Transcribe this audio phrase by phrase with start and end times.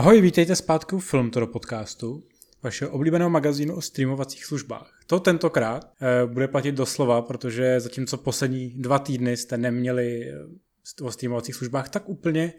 [0.00, 2.24] Ahoj, vítejte zpátky u Filmtoro podcastu,
[2.62, 5.00] vašeho oblíbeného magazínu o streamovacích službách.
[5.06, 11.12] To tentokrát e, bude platit doslova, protože zatímco poslední dva týdny jste neměli eh, o
[11.12, 12.52] streamovacích službách tak úplně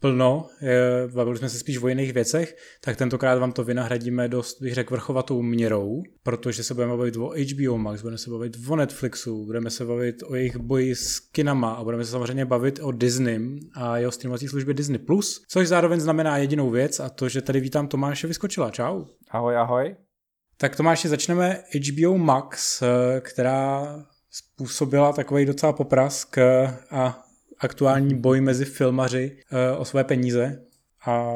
[0.00, 0.46] plno,
[1.14, 4.94] bavili jsme se spíš o jiných věcech, tak tentokrát vám to vynahradíme dost, bych řekl,
[4.94, 9.70] vrchovatou měrou, protože se budeme bavit o HBO Max, budeme se bavit o Netflixu, budeme
[9.70, 13.40] se bavit o jejich boji s kinama a budeme se samozřejmě bavit o Disney
[13.74, 17.60] a jeho streamovací službě Disney+, Plus, což zároveň znamená jedinou věc a to, že tady
[17.60, 18.70] vítám Tomáše Vyskočila.
[18.70, 19.04] Čau.
[19.30, 19.96] Ahoj, ahoj.
[20.56, 23.96] Tak Tomáši, začneme HBO Max, eh, která
[24.30, 27.22] způsobila takový docela poprask eh, a
[27.60, 30.62] aktuální boj mezi filmaři uh, o své peníze
[31.06, 31.32] a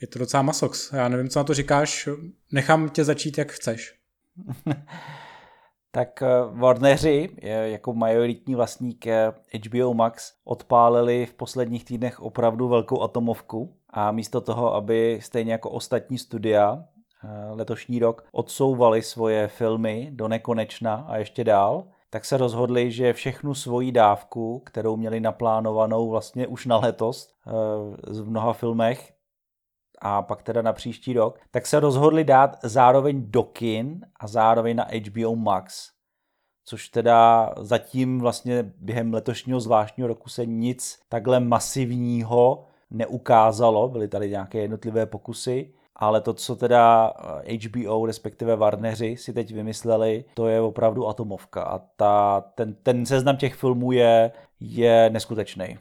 [0.00, 0.92] je to docela masox.
[0.92, 2.08] Já nevím, co na to říkáš,
[2.52, 3.94] nechám tě začít, jak chceš.
[5.90, 7.28] tak uh, Warneri,
[7.64, 9.06] jako majoritní vlastník
[9.66, 15.70] HBO Max, odpálili v posledních týdnech opravdu velkou atomovku a místo toho, aby stejně jako
[15.70, 16.84] ostatní studia
[17.50, 21.84] letošní rok odsouvali svoje filmy do nekonečna a ještě dál,
[22.16, 27.50] tak se rozhodli, že všechnu svoji dávku, kterou měli naplánovanou vlastně už na letos eh,
[28.12, 29.12] v mnoha filmech,
[30.00, 34.76] a pak teda na příští rok, tak se rozhodli dát zároveň do kin a zároveň
[34.76, 35.90] na HBO Max.
[36.64, 44.30] Což teda zatím vlastně během letošního zvláštního roku se nic takhle masivního neukázalo, byly tady
[44.30, 47.12] nějaké jednotlivé pokusy ale to, co teda
[47.64, 53.06] HBO, eh, respektive Warneri si teď vymysleli, to je opravdu atomovka a ta, ten, ten
[53.06, 55.78] seznam těch filmů je, je neskutečný.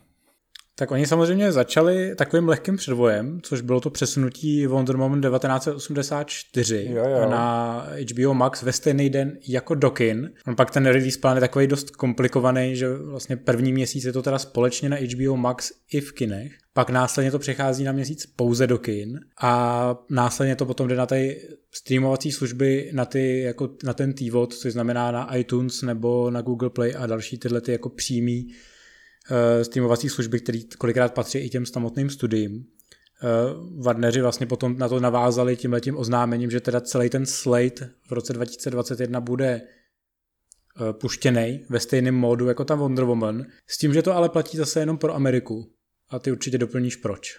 [0.78, 7.04] Tak oni samozřejmě začali takovým lehkým předvojem, což bylo to přesunutí Wonder Woman 1984 jo,
[7.10, 7.30] jo.
[7.30, 10.32] na HBO Max ve stejný den jako do kin.
[10.48, 14.22] On pak ten release plán je takový dost komplikovaný, že vlastně první měsíc je to
[14.22, 16.52] teda společně na HBO Max i v kinech.
[16.74, 21.06] Pak následně to přechází na měsíc pouze do kin a následně to potom jde na
[21.06, 21.42] ty
[21.72, 26.70] streamovací služby, na, ty, jako, na ten TVOD, což znamená na iTunes nebo na Google
[26.70, 28.48] Play a další tyhle ty jako přímý
[29.62, 32.66] streamovací služby, které kolikrát patří i těm samotným studiím.
[33.24, 37.90] Uh, Warneri vlastně potom na to navázali tím letím oznámením, že teda celý ten slate
[38.08, 43.94] v roce 2021 bude uh, puštěný ve stejném módu jako tam Wonder Woman, s tím,
[43.94, 45.72] že to ale platí zase jenom pro Ameriku.
[46.10, 47.38] A ty určitě doplníš proč.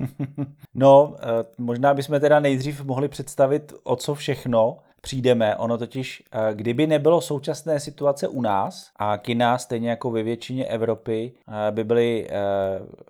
[0.74, 1.16] No,
[1.58, 5.56] možná bychom teda nejdřív mohli představit, o co všechno přijdeme.
[5.56, 10.64] Ono totiž, eh, kdyby nebylo současné situace u nás a kina, stejně jako ve většině
[10.64, 12.34] Evropy, eh, by byly eh,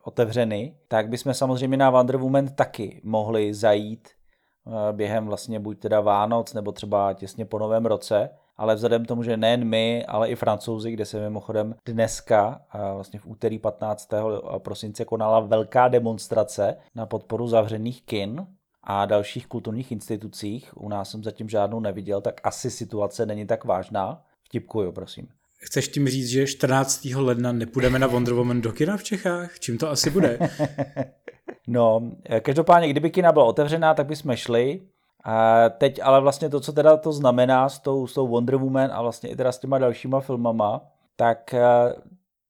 [0.03, 4.09] otevřeny, tak bychom samozřejmě na Wonder Woman taky mohli zajít
[4.93, 9.23] během vlastně buď teda Vánoc nebo třeba těsně po novém roce, ale vzhledem k tomu,
[9.23, 12.61] že nejen my, ale i francouzi, kde se mimochodem dneska,
[12.95, 14.09] vlastně v úterý 15.
[14.59, 18.47] prosince konala velká demonstrace na podporu zavřených kin,
[18.85, 20.71] a dalších kulturních institucích.
[20.77, 24.23] U nás jsem zatím žádnou neviděl, tak asi situace není tak vážná.
[24.45, 25.29] Vtipkuju, prosím.
[25.57, 27.05] Chceš tím říct, že 14.
[27.05, 29.59] ledna nepůjdeme na Wonder Woman do kina v Čechách?
[29.59, 30.39] Čím to asi bude?
[31.67, 32.13] no,
[32.43, 34.81] každopádně, kdyby kina byla otevřená, tak bychom šli.
[35.25, 38.91] A teď ale vlastně to, co teda to znamená s tou, s tou Wonder Woman
[38.93, 40.81] a vlastně i teda s těma dalšíma filmama,
[41.17, 41.63] tak eh,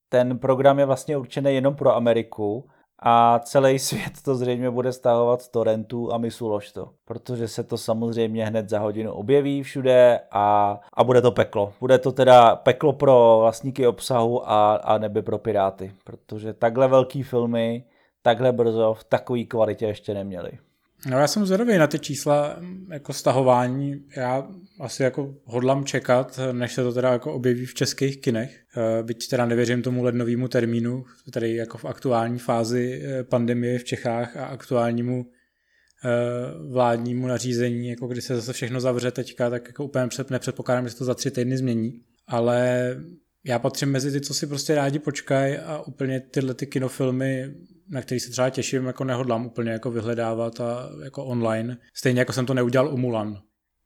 [0.08, 2.68] ten program je vlastně určený jenom pro Ameriku
[2.98, 7.78] a celý svět to zřejmě bude stahovat z torrentů a ulož to, protože se to
[7.78, 11.72] samozřejmě hned za hodinu objeví všude a, a bude to peklo.
[11.80, 17.22] Bude to teda peklo pro vlastníky obsahu a, a nebe pro piráty, protože takhle velký
[17.22, 17.84] filmy
[18.22, 20.50] takhle brzo v takové kvalitě ještě neměli.
[21.06, 22.60] No já jsem zvědavý na ty čísla
[22.90, 24.04] jako stahování.
[24.16, 24.48] Já
[24.80, 28.60] asi jako hodlám čekat, než se to teda jako objeví v českých kinech.
[28.76, 33.84] Eh, byť teda nevěřím tomu lednovému termínu, tady jako v aktuální fázi eh, pandemie v
[33.84, 35.26] Čechách a aktuálnímu
[36.04, 36.08] eh,
[36.72, 40.98] vládnímu nařízení, jako kdy se zase všechno zavře teďka, tak jako úplně nepředpokládám, že se
[40.98, 42.00] to za tři týdny změní.
[42.26, 42.88] Ale
[43.44, 47.54] já patřím mezi ty, co si prostě rádi počkají a úplně tyhle ty kinofilmy
[47.88, 51.76] na který se třeba těším, jako nehodlám úplně jako vyhledávat a jako online.
[51.94, 53.38] Stejně jako jsem to neudělal u Mulan.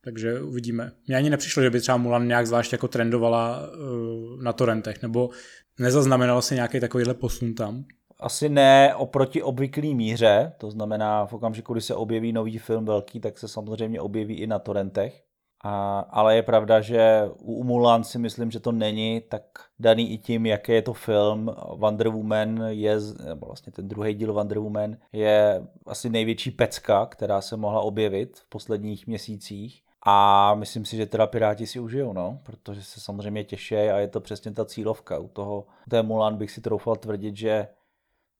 [0.04, 0.92] Takže uvidíme.
[1.06, 5.30] Mně ani nepřišlo, že by třeba Mulan nějak zvlášť jako trendovala uh, na torrentech, nebo
[5.78, 7.84] nezaznamenal se nějaký takovýhle posun tam?
[8.20, 13.20] Asi ne oproti obvyklý míře, to znamená v okamžiku, kdy se objeví nový film velký,
[13.20, 15.22] tak se samozřejmě objeví i na torrentech.
[15.64, 19.42] A, ale je pravda, že u Mulan si myslím, že to není tak
[19.78, 21.54] daný i tím, jaký je to film.
[21.74, 27.40] Wonder Woman je, nebo vlastně ten druhý díl Wonder Woman je asi největší pecka, která
[27.40, 29.82] se mohla objevit v posledních měsících.
[30.06, 34.08] A myslím si, že teda Piráti si užijou, no, protože se samozřejmě těší a je
[34.08, 35.18] to přesně ta cílovka.
[35.18, 37.68] U toho, u té Mulan bych si troufal tvrdit, že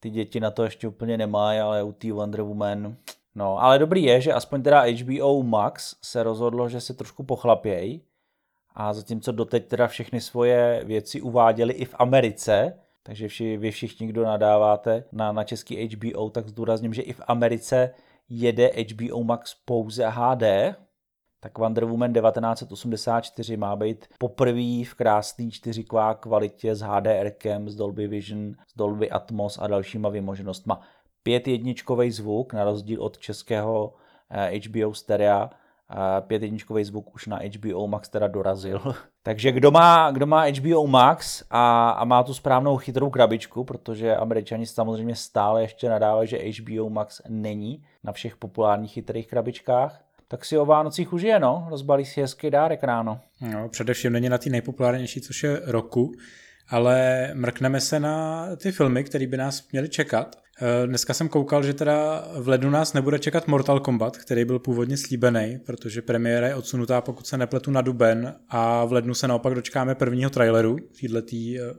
[0.00, 2.96] ty děti na to ještě úplně nemají, ale u té Wonder Woman
[3.38, 8.02] No, ale dobrý je, že aspoň teda HBO Max se rozhodlo, že se trošku pochlapějí
[8.74, 14.06] a zatímco doteď teda všechny svoje věci uváděli i v Americe, takže vši, vy všichni,
[14.06, 17.90] kdo nadáváte na, na český HBO, tak zdůrazním, že i v Americe
[18.28, 20.44] jede HBO Max pouze HD,
[21.40, 28.08] tak Wonder Woman 1984 má být poprvé v krásný 4K kvalitě s HDRkem, s Dolby
[28.08, 30.80] Vision, s Dolby Atmos a dalšíma vymoženostma
[31.28, 33.94] pět jedničkový zvuk, na rozdíl od českého
[34.68, 35.50] HBO eh, stereo,
[36.20, 38.80] pět jedničkový zvuk už na HBO Max teda dorazil.
[39.22, 44.16] Takže kdo má, kdo má HBO Max a, a má tu správnou chytrou krabičku, protože
[44.16, 50.44] američani samozřejmě stále ještě nadávají, že HBO Max není na všech populárních chytrých krabičkách, tak
[50.44, 53.20] si o Vánocích užije, no, rozbalí si hezký dárek ráno.
[53.40, 56.12] No, především není na ty nejpopulárnější, což je roku,
[56.68, 60.36] ale mrkneme se na ty filmy, které by nás měly čekat.
[60.62, 64.58] Eh, dneska jsem koukal, že teda v lednu nás nebude čekat Mortal Kombat, který byl
[64.58, 69.28] původně slíbený, protože premiéra je odsunutá, pokud se nepletu, na duben a v lednu se
[69.28, 71.28] naopak dočkáme prvního traileru, této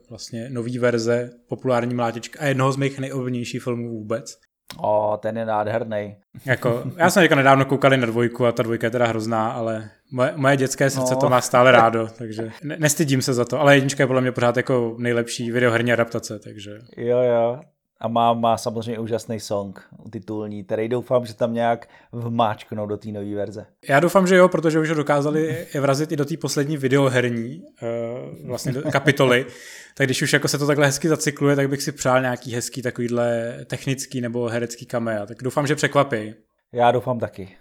[0.10, 4.38] vlastně nový verze populární mlátička a jednoho z mých nejoblíbenějších filmů vůbec.
[4.78, 6.16] O, ten je nádherný.
[6.46, 9.90] Jako, já jsem říkal nedávno koukali na dvojku a ta dvojka je teda hrozná, ale
[10.12, 11.20] moje, moje dětské srdce no.
[11.20, 14.32] to má stále rádo, takže ne, nestydím se za to, ale jednička je podle mě
[14.32, 16.80] pořád jako nejlepší videoherní adaptace, takže...
[16.98, 17.60] Jo, jo,
[18.00, 23.10] a má, má samozřejmě úžasný song titulní, který doufám, že tam nějak vmáčknou do té
[23.10, 23.66] nové verze.
[23.90, 28.48] Já doufám, že jo, protože už ho dokázali vrazit i do té poslední videoherní uh,
[28.48, 29.46] vlastně do kapitoly.
[29.98, 32.82] tak když už jako se to takhle hezky zacykluje, tak bych si přál nějaký hezký
[32.82, 35.26] takovýhle technický nebo herecký kamera.
[35.26, 36.34] Tak doufám, že překvapí.
[36.74, 37.58] Já doufám taky.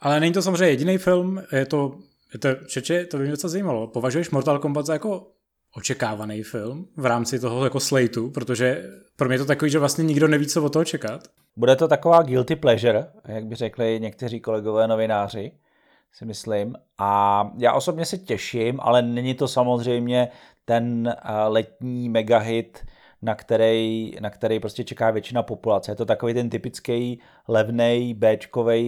[0.00, 1.98] Ale není to samozřejmě jediný film, je to,
[2.32, 3.86] je to čeče, to by mě docela zajímalo.
[3.86, 5.26] Považuješ Mortal Kombat za jako
[5.76, 8.84] očekávaný film v rámci toho jako slateu, protože
[9.16, 11.20] pro mě je to takový, že vlastně nikdo neví, co od toho čekat.
[11.56, 15.52] Bude to taková guilty pleasure, jak by řekli někteří kolegové novináři,
[16.12, 16.74] si myslím.
[16.98, 20.28] A já osobně se těším, ale není to samozřejmě
[20.64, 22.84] ten eh, letní megahit,
[23.22, 25.92] na který, na který prostě čeká většina populace.
[25.92, 28.38] Je to takový ten typický levný b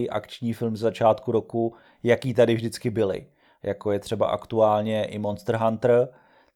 [0.09, 3.27] akční film z začátku roku, jaký tady vždycky byly.
[3.63, 6.09] Jako je třeba aktuálně i Monster Hunter,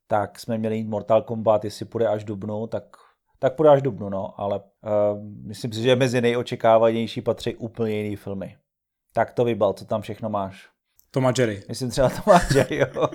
[0.07, 2.83] tak jsme měli jít Mortal Kombat, jestli půjde až dubnu, tak,
[3.39, 8.15] tak půjde až dubnu, no, ale uh, myslím si, že mezi nejočekávanější patří úplně jiný
[8.15, 8.57] filmy.
[9.13, 10.69] Tak to vybal, co tam všechno máš.
[11.11, 11.63] Toma Jerry.
[11.67, 13.07] Myslím třeba Toma Jerry, jo.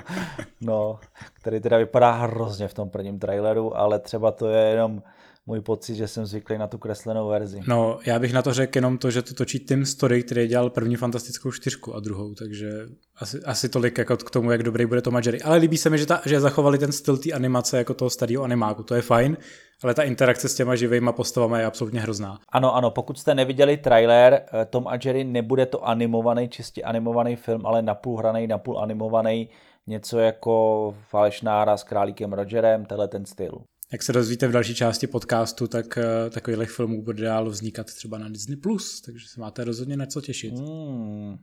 [0.61, 0.99] No,
[1.33, 5.03] který teda vypadá hrozně v tom prvním traileru, ale třeba to je jenom
[5.47, 7.61] můj pocit, že jsem zvyklý na tu kreslenou verzi.
[7.69, 10.71] No, já bych na to řekl jenom to, že to točí Tim Story, který dělal
[10.71, 12.71] první fantastickou čtyřku a druhou, takže
[13.17, 15.43] asi, asi tolik jako k tomu, jak dobrý bude to Jerry.
[15.43, 18.45] Ale líbí se mi, že, ta, že zachovali ten styl té animace jako toho starého
[18.45, 19.37] animáku, to je fajn,
[19.83, 22.39] ale ta interakce s těma živýma postavami je absolutně hrozná.
[22.49, 27.37] Ano, ano, pokud jste neviděli trailer, eh, Tom a Jerry nebude to animovaný, čistě animovaný
[27.37, 29.49] film, ale napůl hraný, napůl animovaný,
[29.87, 33.59] něco jako falešná hra s králíkem Rogerem, tenhle ten styl.
[33.93, 38.19] Jak se dozvíte v další části podcastu, tak uh, takových filmů bude dál vznikat třeba
[38.19, 40.55] na Disney+, Plus, takže se máte rozhodně na co těšit.
[40.55, 41.37] Mm.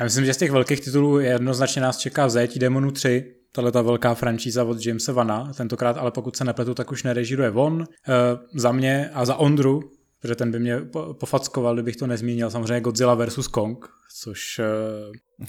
[0.00, 3.82] Já myslím, že z těch velkých titulů jednoznačně nás čeká Zajetí demonu 3, tahle ta
[3.82, 7.74] velká franšíza od Jamesa Vana, tentokrát ale pokud se nepletu, tak už nerežíruje on.
[7.74, 7.84] Uh,
[8.54, 9.80] za mě a za Ondru,
[10.20, 10.80] protože ten by mě
[11.12, 13.46] pofackoval, kdybych to nezmínil, samozřejmě Godzilla vs.
[13.46, 13.86] Kong,
[14.20, 14.60] což
[15.38, 15.46] uh,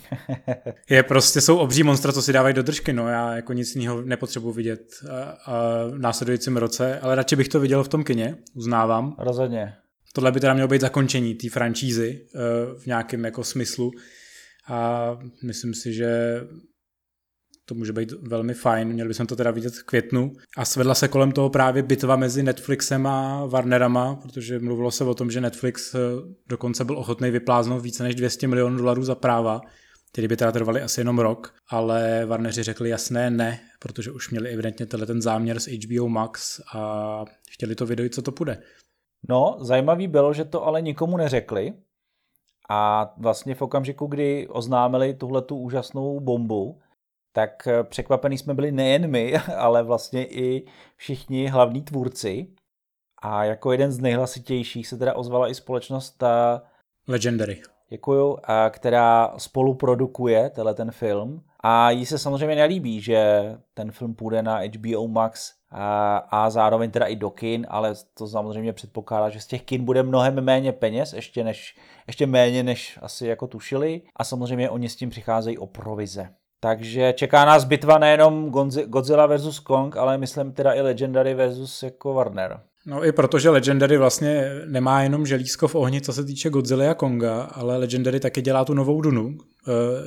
[0.89, 4.01] je prostě, jsou obří monstra, co si dávají do držky, no já jako nic jiného
[4.01, 8.37] nepotřebuji vidět a, a v následujícím roce, ale radši bych to viděl v tom kině,
[8.53, 9.15] uznávám.
[9.19, 9.73] Rozhodně.
[10.13, 12.25] Tohle by teda mělo být zakončení té franšízy
[12.77, 13.91] v nějakém jako smyslu
[14.67, 15.09] a
[15.43, 16.41] myslím si, že
[17.69, 20.31] to může být velmi fajn, měli bychom to teda vidět v květnu.
[20.57, 25.13] A svedla se kolem toho právě bitva mezi Netflixem a Warnerama, protože mluvilo se o
[25.13, 25.99] tom, že Netflix eh,
[26.47, 29.61] dokonce byl ochotný vypláznout více než 200 milionů dolarů za práva,
[30.11, 34.49] který by teda trvali asi jenom rok, ale Warneri řekli jasné ne, protože už měli
[34.49, 38.57] evidentně tenhle ten záměr s HBO Max a chtěli to video, co to půjde.
[39.29, 41.73] No, zajímavý bylo, že to ale nikomu neřekli,
[42.69, 46.79] a vlastně v okamžiku, kdy oznámili tuhle tu úžasnou bombu,
[47.31, 52.47] tak eh, překvapení jsme byli nejen my, ale vlastně i všichni hlavní tvůrci.
[53.21, 56.61] A jako jeden z nejhlasitějších se teda ozvala i společnost eh,
[57.07, 57.61] Legendary.
[57.89, 61.43] Děkuju, a která spoluprodukuje tenhle ten film.
[61.59, 63.43] A jí se samozřejmě nelíbí, že
[63.73, 68.27] ten film půjde na HBO Max a, a zároveň teda i do kin, ale to
[68.27, 72.99] samozřejmě předpokládá, že z těch kin bude mnohem méně peněz, ještě, než, ještě méně, než
[73.01, 74.01] asi jako tušili.
[74.15, 76.29] A samozřejmě oni s tím přicházejí o provize.
[76.59, 78.51] Takže čeká nás bitva nejenom
[78.85, 79.59] Godzilla vs.
[79.59, 81.83] Kong, ale myslím teda i Legendary vs.
[81.83, 82.59] jako Warner.
[82.85, 86.93] No i protože Legendary vlastně nemá jenom želízko v ohni, co se týče Godzilla a
[86.93, 89.35] Konga, ale Legendary taky dělá tu novou Dunu, uh,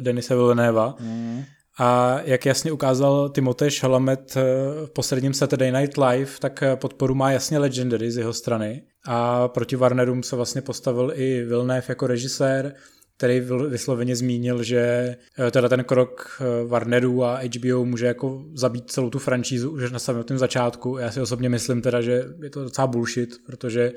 [0.01, 0.95] Denise Villeneuva.
[1.01, 1.45] Mm.
[1.79, 4.43] A jak jasně ukázal Timothée Chalamet eh,
[4.87, 8.83] v posledním Saturday Night Live, tak eh, podporu má jasně Legendary z jeho strany.
[9.07, 12.75] A proti Warnerům se vlastně postavil i Villeneuve jako režisér,
[13.23, 19.11] který vysloveně zmínil, že eh, teda ten krok Warnerů a HBO může jako zabít celou
[19.11, 20.99] tu franšízu už na samotném začátku.
[20.99, 23.93] Já si osobně myslím teda, že je to docela bullshit, protože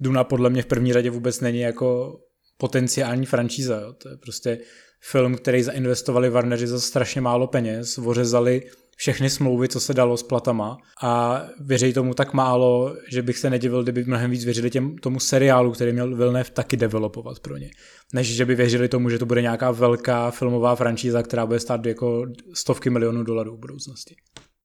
[0.00, 2.18] Duna podle mě v první řadě vůbec není jako
[2.56, 3.80] potenciální franšíza.
[3.80, 3.92] Jo.
[3.92, 4.58] To je prostě
[5.00, 8.62] film, který zainvestovali Warneri za strašně málo peněz, ořezali
[9.00, 13.50] všechny smlouvy, co se dalo s platama a věří tomu tak málo, že bych se
[13.50, 17.70] nedivil, kdyby mnohem víc věřili těm, tomu seriálu, který měl Villeneuve taky developovat pro ně.
[18.14, 21.86] Než že by věřili tomu, že to bude nějaká velká filmová franšíza, která bude stát
[21.86, 24.16] jako stovky milionů dolarů v budoucnosti.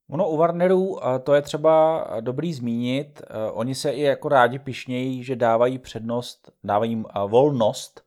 [0.10, 3.22] Ono u Warnerů, to je třeba dobrý zmínit,
[3.52, 8.02] oni se i jako rádi pišnějí, že dávají přednost, dávají jim volnost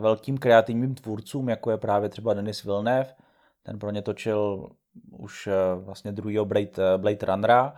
[0.00, 3.14] velkým kreativním tvůrcům, jako je právě třeba Denis Villeneuve,
[3.62, 4.68] ten pro ně točil
[5.10, 7.74] už eh, vlastně druhýho Blade, eh, Blade Runnera.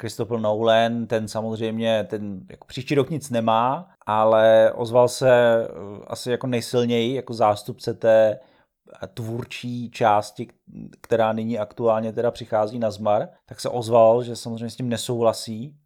[0.00, 5.68] Christopher Nolan, ten samozřejmě, ten jako příští rok nic nemá, ale ozval se eh,
[6.06, 8.38] asi jako nejsilněji, jako zástupce té
[9.14, 10.48] tvůrčí části,
[11.00, 15.76] která nyní aktuálně teda přichází na zmar, tak se ozval, že samozřejmě s tím nesouhlasí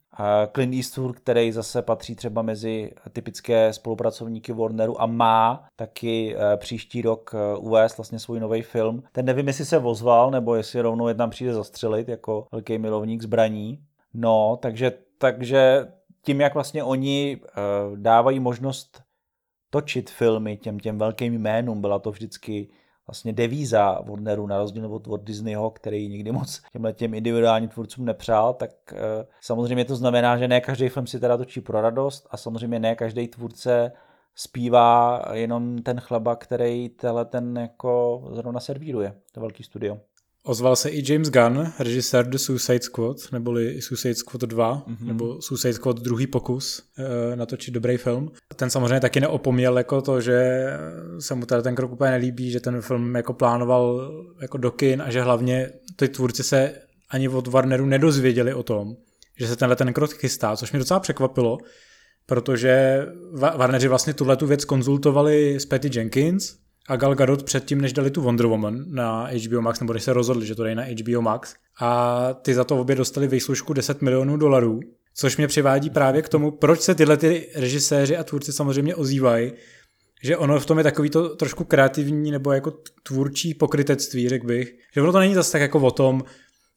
[0.52, 7.02] Clint Eastwood, který zase patří třeba mezi typické spolupracovníky Warneru a má taky eh, příští
[7.02, 9.02] rok eh, uvést vlastně svůj nový film.
[9.12, 13.78] Ten nevím, jestli se ozval, nebo jestli rovnou jedna přijde zastřelit jako velký milovník zbraní.
[14.14, 15.88] No, takže, takže
[16.22, 17.50] tím, jak vlastně oni eh,
[17.96, 19.02] dávají možnost
[19.70, 22.68] točit filmy těm, těm velkým jménům, byla to vždycky
[23.08, 28.54] vlastně devíza Warneru na rozdíl od, Disneyho, který nikdy moc těmhle těm individuálním tvůrcům nepřál,
[28.54, 32.36] tak e, samozřejmě to znamená, že ne každý film si teda točí pro radost a
[32.36, 33.92] samozřejmě ne každý tvůrce
[34.34, 39.98] zpívá jenom ten chleba, který tenhle ten jako zrovna servíruje, to velký studio.
[40.48, 45.06] Ozval se i James Gunn, režisér The Suicide Squad, neboli Suicide Squad 2, mm-hmm.
[45.06, 48.30] nebo Suicide Squad druhý pokus e, natočit dobrý film.
[48.56, 50.66] Ten samozřejmě taky neopomněl jako to, že
[51.18, 55.02] se mu teda ten krok úplně nelíbí, že ten film jako plánoval jako do kin
[55.02, 56.74] a že hlavně ty tvůrci se
[57.10, 58.96] ani od Warneru nedozvěděli o tom,
[59.38, 61.58] že se tenhle ten krok chystá, což mě docela překvapilo,
[62.26, 66.54] protože Warneri vlastně tuhle tu věc konzultovali s Patty Jenkins,
[66.88, 70.12] a Gal Gadot předtím, než dali tu Wonder Woman na HBO Max, nebo než se
[70.12, 74.02] rozhodli, že to dají na HBO Max, a ty za to obě dostali výslužku 10
[74.02, 74.80] milionů dolarů,
[75.14, 79.52] což mě přivádí právě k tomu, proč se tyhle ty režiséři a tvůrci samozřejmě ozývají,
[80.22, 84.74] že ono v tom je takový to trošku kreativní nebo jako tvůrčí pokrytectví, řekl bych,
[84.94, 86.24] že ono to není zase tak jako o tom,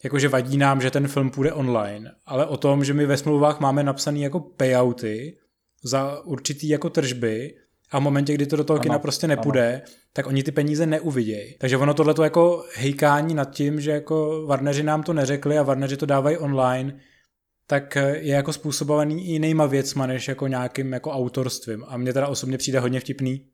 [0.04, 3.18] jako že vadí nám, že ten film půjde online, ale o tom, že my ve
[3.18, 5.38] smlouvách máme napsaný jako payouty
[5.84, 7.54] za určitý jako tržby
[7.92, 9.96] a v momentě, kdy to do toho ano, kina prostě nepůjde, ano.
[10.14, 11.56] tak oni ty peníze neuvidějí.
[11.58, 15.64] Takže ono tohle to jako hejkání nad tím, že jako Warneri nám to neřekli a
[15.64, 17.00] Warneri to dávají online,
[17.68, 21.84] tak je jako způsobovaný i jinýma věcma, než jako nějakým jako autorstvím.
[21.88, 23.46] A mně teda osobně přijde hodně vtipný,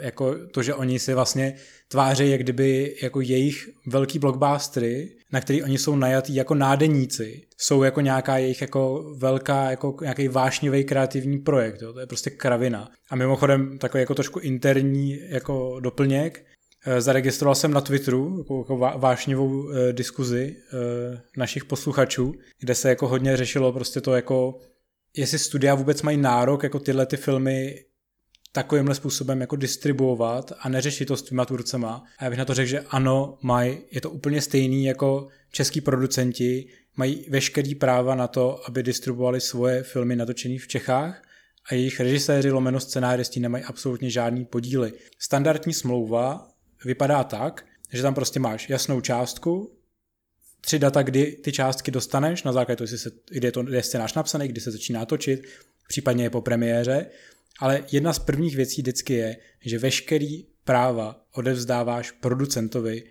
[0.00, 1.54] jako to, že oni si vlastně
[1.88, 7.82] tváří, jak kdyby jako jejich velký blockbustery, na který oni jsou najatí jako nádeníci, jsou
[7.82, 11.92] jako nějaká jejich jako velká, jako nějaký vášnivý kreativní projekt, jo?
[11.92, 12.88] to je prostě kravina.
[13.10, 16.44] A mimochodem takový jako trošku interní jako doplněk,
[16.86, 22.88] eh, zaregistroval jsem na Twitteru jako, jako vášnivou eh, diskuzi eh, našich posluchačů, kde se
[22.88, 24.58] jako hodně řešilo prostě to jako
[25.16, 27.84] jestli studia vůbec mají nárok jako tyhle ty filmy
[28.52, 32.04] takovýmhle způsobem jako distribuovat a neřešit to s těma tvůrcema.
[32.18, 35.80] A já bych na to řekl, že ano, mají, je to úplně stejný jako český
[35.80, 41.22] producenti, mají veškerý práva na to, aby distribuovali svoje filmy natočené v Čechách
[41.70, 44.92] a jejich režiséři lomeno scenáristi nemají absolutně žádný podíly.
[45.18, 46.48] Standardní smlouva
[46.84, 49.78] vypadá tak, že tam prostě máš jasnou částku,
[50.60, 52.88] tři data, kdy ty částky dostaneš, na základě toho,
[53.30, 55.42] kdy je to kdy je scénář napsaný, kdy se začíná točit,
[55.88, 57.06] případně je po premiéře
[57.62, 63.02] ale jedna z prvních věcí vždycky je, že veškerý práva odevzdáváš producentovi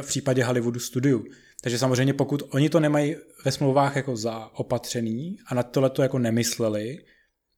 [0.00, 1.24] v případě Hollywoodu studiu.
[1.62, 6.18] Takže samozřejmě pokud oni to nemají ve smlouvách jako zaopatřený a na tohle to jako
[6.18, 6.98] nemysleli,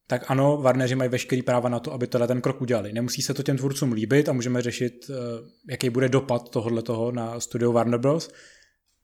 [0.07, 2.93] tak ano, Warneri mají veškerý práva na to, aby tohle ten krok udělali.
[2.93, 5.13] Nemusí se to těm tvůrcům líbit a můžeme řešit, eh,
[5.69, 8.29] jaký bude dopad tohohle toho na studio Warner Bros.,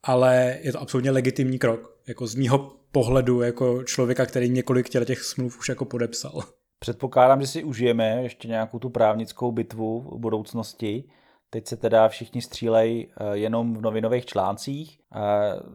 [0.04, 2.00] ale je to absolutně legitimní krok.
[2.08, 6.44] Jako z mýho pohledu, jako člověka, který několik těch smluv už jako podepsal.
[6.80, 11.04] Předpokládám, že si užijeme ještě nějakou tu právnickou bitvu v budoucnosti,
[11.52, 15.00] Teď se teda všichni střílejí eh, jenom v novinových článcích.
[15.16, 15.20] Eh,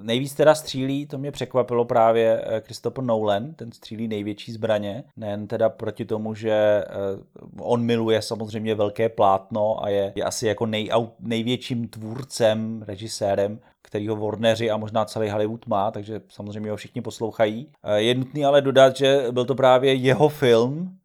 [0.02, 5.46] nejvíc teda střílí, to mě překvapilo právě eh, Christopher Nolan, ten střílí největší zbraně, nejen
[5.46, 6.84] teda proti tomu, že
[7.60, 13.58] on miluje samozřejmě velké plátno a je, je asi jako nej, největším tvůrcem, režisérem
[13.94, 17.68] kterýho Warneri a možná celý Hollywood má, takže samozřejmě ho všichni poslouchají.
[17.96, 20.98] Je nutný ale dodat, že byl to právě jeho film,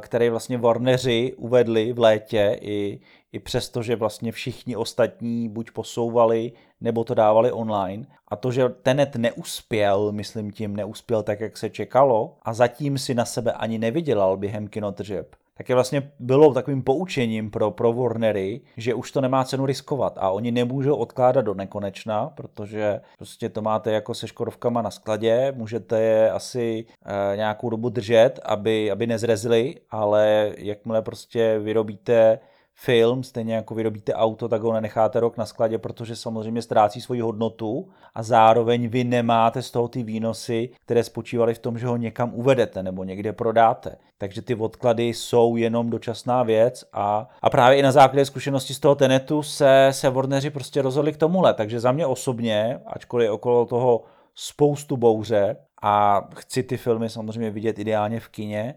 [0.00, 3.00] který vlastně Warneri uvedli v létě i,
[3.32, 8.06] i přesto, že vlastně všichni ostatní buď posouvali, nebo to dávali online.
[8.28, 13.14] A to, že Tenet neuspěl, myslím tím, neuspěl tak, jak se čekalo a zatím si
[13.14, 18.60] na sebe ani nevydělal během kinotržeb, tak je vlastně bylo takovým poučením pro, pro Warnery,
[18.76, 23.62] že už to nemá cenu riskovat a oni nemůžou odkládat do nekonečna, protože prostě to
[23.62, 26.84] máte jako se škodovkama na skladě, můžete je asi
[27.32, 32.38] e, nějakou dobu držet, aby, aby nezrezili, ale jakmile prostě vyrobíte
[32.78, 37.20] film, stejně jako vyrobíte auto, tak ho nenecháte rok na skladě, protože samozřejmě ztrácí svoji
[37.20, 41.96] hodnotu a zároveň vy nemáte z toho ty výnosy, které spočívaly v tom, že ho
[41.96, 43.96] někam uvedete nebo někde prodáte.
[44.18, 48.80] Takže ty odklady jsou jenom dočasná věc a, a právě i na základě zkušenosti z
[48.80, 51.54] toho Tenetu se, se Warneri prostě rozhodli k tomuhle.
[51.54, 54.04] Takže za mě osobně, ačkoliv okolo toho
[54.34, 58.74] spoustu bouře a chci ty filmy samozřejmě vidět ideálně v kině,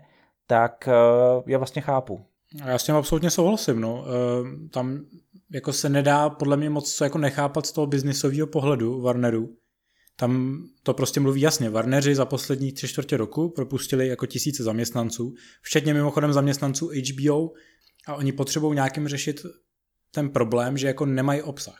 [0.47, 0.93] tak eh,
[1.45, 2.25] je vlastně chápu.
[2.55, 3.81] Já s tím absolutně souhlasím.
[3.81, 4.05] No.
[4.05, 5.05] E, tam
[5.51, 9.57] jako se nedá podle mě moc jako nechápat z toho biznisového pohledu Warneru.
[10.15, 11.69] Tam to prostě mluví jasně.
[11.69, 17.51] Warneri za poslední tři čtvrtě roku propustili jako tisíce zaměstnanců, včetně mimochodem zaměstnanců HBO
[18.07, 19.45] a oni potřebují nějakým řešit
[20.11, 21.79] ten problém, že jako nemají obsah.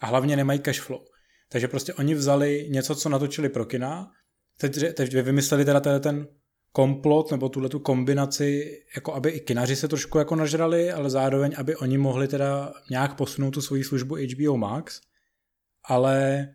[0.00, 1.00] A hlavně nemají cash flow.
[1.48, 4.10] Takže prostě oni vzali něco, co natočili pro kina,
[4.58, 6.28] teď, teď vymysleli teda ten
[6.72, 11.54] komplot nebo tuhle tu kombinaci, jako aby i kinaři se trošku jako nažrali, ale zároveň,
[11.56, 15.00] aby oni mohli teda nějak posunout tu svoji službu HBO Max,
[15.84, 16.48] ale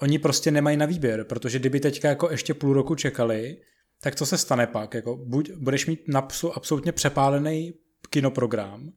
[0.00, 3.56] oni prostě nemají na výběr, protože kdyby teďka jako ještě půl roku čekali,
[4.00, 4.94] tak co se stane pak?
[4.94, 7.74] Jako buď budeš mít napsu absolutně přepálený
[8.10, 8.92] kinoprogram,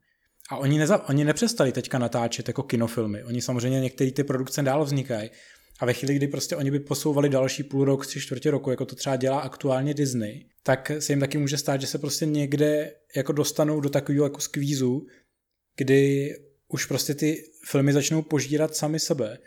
[0.49, 3.23] a oni, neza, oni nepřestali teďka natáčet jako kinofilmy.
[3.23, 5.29] Oni samozřejmě některé ty produkce dál vznikají,
[5.79, 8.85] a ve chvíli, kdy prostě oni by posouvali další půl rok, tři čtvrtě roku, jako
[8.85, 12.93] to třeba dělá aktuálně Disney, tak se jim taky může stát, že se prostě někde
[13.15, 15.05] jako dostanou do takového jako skvízu,
[15.77, 16.31] kdy
[16.67, 19.37] už prostě ty filmy začnou požírat sami sebe.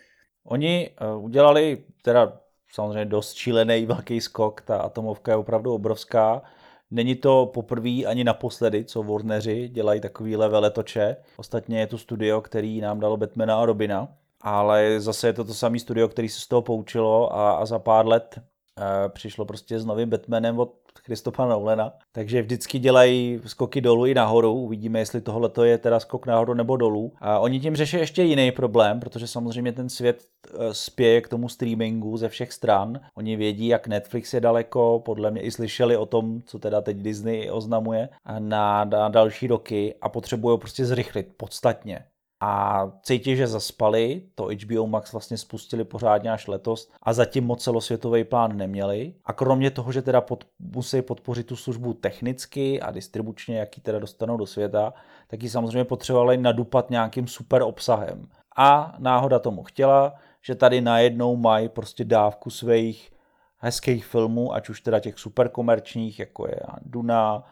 [0.45, 2.41] Oni uh, udělali teda
[2.73, 6.43] samozřejmě dost šílený velký skok, ta atomovka je opravdu obrovská.
[6.91, 11.17] Není to poprvé ani naposledy, co Warneri dělají takovýhle veletoče.
[11.37, 15.55] Ostatně je to studio, který nám dalo Batmana a Robina ale zase je to to
[15.55, 19.79] samé studio, který se z toho poučilo a, a za pár let e, přišlo prostě
[19.79, 20.73] s novým Batmanem od
[21.05, 26.27] Christopha Nolana, takže vždycky dělají skoky dolů i nahoru, uvidíme, jestli tohle je teda skok
[26.27, 27.13] nahoru nebo dolů.
[27.21, 31.49] A oni tím řeší ještě jiný problém, protože samozřejmě ten svět eh, spěje k tomu
[31.49, 33.01] streamingu ze všech stran.
[33.15, 36.97] Oni vědí, jak Netflix je daleko, podle mě i slyšeli o tom, co teda teď
[36.97, 42.05] Disney oznamuje na, na další roky a potřebují prostě zrychlit podstatně
[42.41, 47.63] a cítí, že zaspali, to HBO Max vlastně spustili pořádně až letos a zatím moc
[47.63, 49.15] celosvětový plán neměli.
[49.25, 53.99] A kromě toho, že teda pod, musí podpořit tu službu technicky a distribučně, jaký teda
[53.99, 54.95] dostanou do světa,
[55.27, 58.29] tak ji samozřejmě potřebovali nadupat nějakým super obsahem.
[58.57, 63.13] A náhoda tomu chtěla, že tady najednou mají prostě dávku svých
[63.59, 67.45] hezkých filmů, ať už teda těch super komerčních, jako je Duna,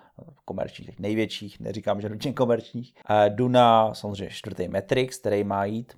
[0.45, 2.95] komerčních, těch největších, neříkám, že nutně komerčních.
[3.29, 5.93] Duna, samozřejmě čtvrtý Matrix, který má jít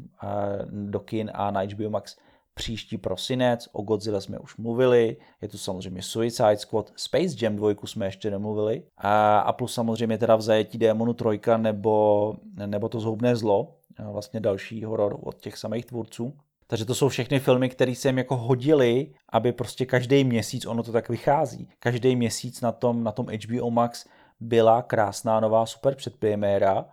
[0.70, 2.16] do kin a na HBO Max
[2.54, 7.70] příští prosinec, o Godzilla jsme už mluvili, je tu samozřejmě Suicide Squad, Space Jam 2
[7.84, 12.34] jsme ještě nemluvili a, plus samozřejmě teda v zajetí Démonu 3 nebo,
[12.66, 13.76] nebo to zhoubné zlo,
[14.12, 16.32] vlastně další horor od těch samých tvůrců.
[16.70, 20.82] Takže to jsou všechny filmy, které se jim jako hodily, aby prostě každý měsíc, ono
[20.82, 24.06] to tak vychází, každý měsíc na tom, na tom HBO Max
[24.40, 26.84] byla krásná nová super předpremiéra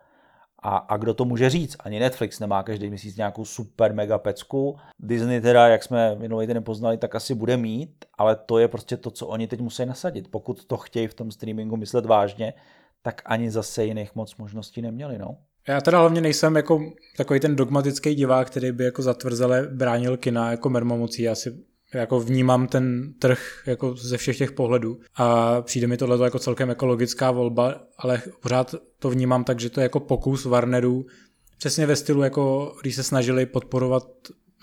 [0.63, 1.75] a, a kdo to může říct?
[1.79, 4.77] Ani Netflix nemá každý měsíc nějakou super mega pecku.
[4.99, 8.97] Disney teda, jak jsme minulý den poznali, tak asi bude mít, ale to je prostě
[8.97, 10.31] to, co oni teď musí nasadit.
[10.31, 12.53] Pokud to chtějí v tom streamingu myslet vážně,
[13.01, 15.37] tak ani zase jiných moc možností neměli, no.
[15.67, 20.51] Já teda hlavně nejsem jako takový ten dogmatický divák, který by jako zatvrzele bránil kina
[20.51, 21.21] jako mermomocí.
[21.21, 21.57] Já si
[21.93, 26.69] jako vnímám ten trh jako ze všech těch pohledů a přijde mi tohle jako celkem
[26.69, 31.05] jako logická volba, ale pořád to vnímám tak, že to je jako pokus Warnerů
[31.57, 34.07] přesně ve stylu, jako když se snažili podporovat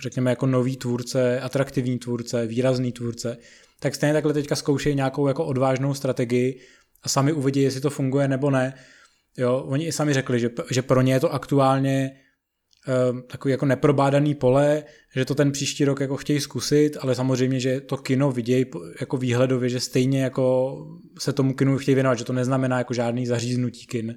[0.02, 3.36] řekněme jako nový tvůrce, atraktivní tvůrce, výrazný tvůrce,
[3.80, 6.60] tak stejně takhle teďka zkoušejí nějakou jako odvážnou strategii
[7.02, 8.74] a sami uvidí, jestli to funguje nebo ne
[9.38, 12.11] Jo, oni i sami řekli, že, že pro ně je to aktuálně
[13.12, 17.61] uh, takový jako neprobádaný pole, že to ten příští rok jako chtějí zkusit, ale samozřejmě,
[17.61, 18.64] že to kino vidějí
[19.01, 20.77] jako výhledově, že stejně jako
[21.18, 24.16] se tomu kinu chtějí věnovat, že to neznamená jako žádný zaříznutí kin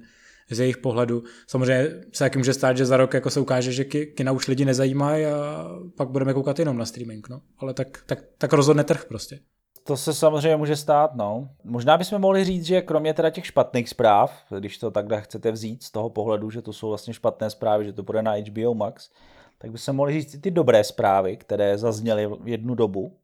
[0.50, 1.22] z jejich pohledu.
[1.46, 4.64] Samozřejmě se taky může stát, že za rok jako se ukáže, že kina už lidi
[4.64, 7.40] nezajímají a pak budeme koukat jenom na streaming, no.
[7.58, 9.38] Ale tak, tak, tak rozhodne trh prostě.
[9.88, 11.48] To se samozřejmě může stát, no.
[11.64, 15.82] Možná bychom mohli říct, že kromě teda těch špatných zpráv, když to takhle chcete vzít
[15.82, 19.10] z toho pohledu, že to jsou vlastně špatné zprávy, že to bude na HBO Max,
[19.58, 23.16] tak bychom mohli říct i ty dobré zprávy, které zazněly v jednu dobu,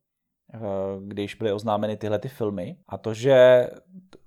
[0.54, 0.58] eh,
[1.00, 2.76] když byly oznámeny tyhle ty filmy.
[2.88, 3.68] A to, že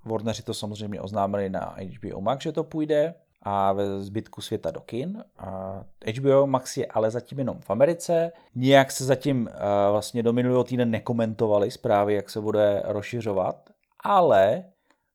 [0.04, 4.80] Warneri to samozřejmě oznámili na HBO Max, že to půjde, a ve zbytku světa do
[4.80, 5.24] kin.
[5.38, 5.82] A
[6.16, 8.32] HBO Max je ale zatím jenom v Americe.
[8.54, 9.48] Nijak se zatím
[9.90, 13.70] vlastně do minulého týdne nekomentovali zprávy, jak se bude rozšiřovat,
[14.04, 14.64] ale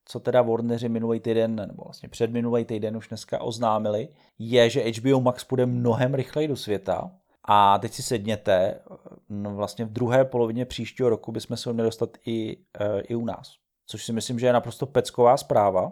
[0.05, 4.09] co teda Warneri minulý týden, nebo vlastně před minulý týden už dneska oznámili,
[4.39, 7.12] je, že HBO Max půjde mnohem rychleji do světa.
[7.45, 8.79] A teď si sedněte,
[9.29, 13.25] no vlastně v druhé polovině příštího roku bychom se měli dostat i, e, i u
[13.25, 13.55] nás.
[13.88, 15.91] Což si myslím, že je naprosto pecková zpráva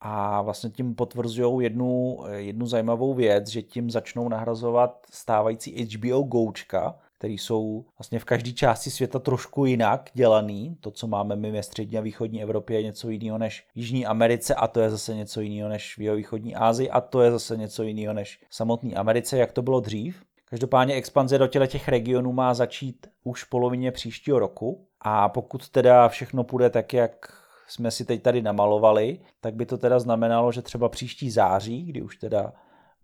[0.00, 6.98] a vlastně tím potvrzují jednu, jednu zajímavou věc, že tím začnou nahrazovat stávající HBO Goučka,
[7.18, 10.76] který jsou vlastně v každé části světa trošku jinak dělaný.
[10.80, 14.06] To, co máme my ve střední a východní Evropě, je něco jiného než v Jižní
[14.06, 17.56] Americe a to je zase něco jiného než v východní Asii a to je zase
[17.56, 20.22] něco jiného než v samotné Americe, jak to bylo dřív.
[20.44, 26.08] Každopádně expanze do těch regionů má začít už v polovině příštího roku a pokud teda
[26.08, 30.62] všechno půjde tak, jak jsme si teď tady namalovali, tak by to teda znamenalo, že
[30.62, 32.52] třeba příští září, kdy už teda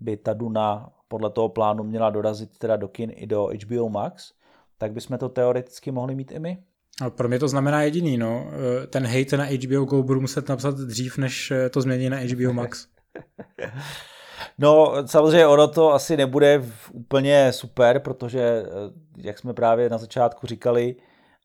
[0.01, 4.33] by ta Duna podle toho plánu měla dorazit teda do kin i do HBO Max,
[4.79, 6.59] tak bychom to teoreticky mohli mít i my.
[7.03, 8.47] A pro mě to znamená jediný, no.
[8.91, 12.87] Ten hate na HBO Go budu muset napsat dřív, než to změní na HBO Max.
[14.59, 18.67] No, samozřejmě ono to asi nebude úplně super, protože, eh,
[19.17, 20.97] jak jsme právě na začátku říkali,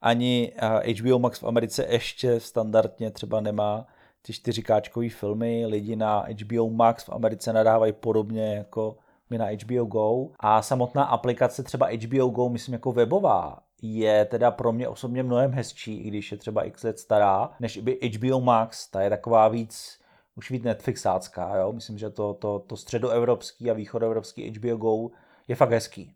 [0.01, 0.53] ani
[0.99, 3.85] HBO Max v Americe ještě standardně třeba nemá
[4.21, 8.97] ty čtyřikáčkové filmy, lidi na HBO Max v Americe nadávají podobně jako
[9.29, 14.51] my na HBO Go a samotná aplikace třeba HBO Go, myslím jako webová, je teda
[14.51, 18.41] pro mě osobně mnohem hezčí, i když je třeba x let stará, než by HBO
[18.41, 19.99] Max, ta je taková víc,
[20.35, 21.73] už víc Netflixácká, jo?
[21.73, 25.15] myslím, že to, to, to středoevropský a východoevropský HBO Go
[25.47, 26.15] je fakt hezký.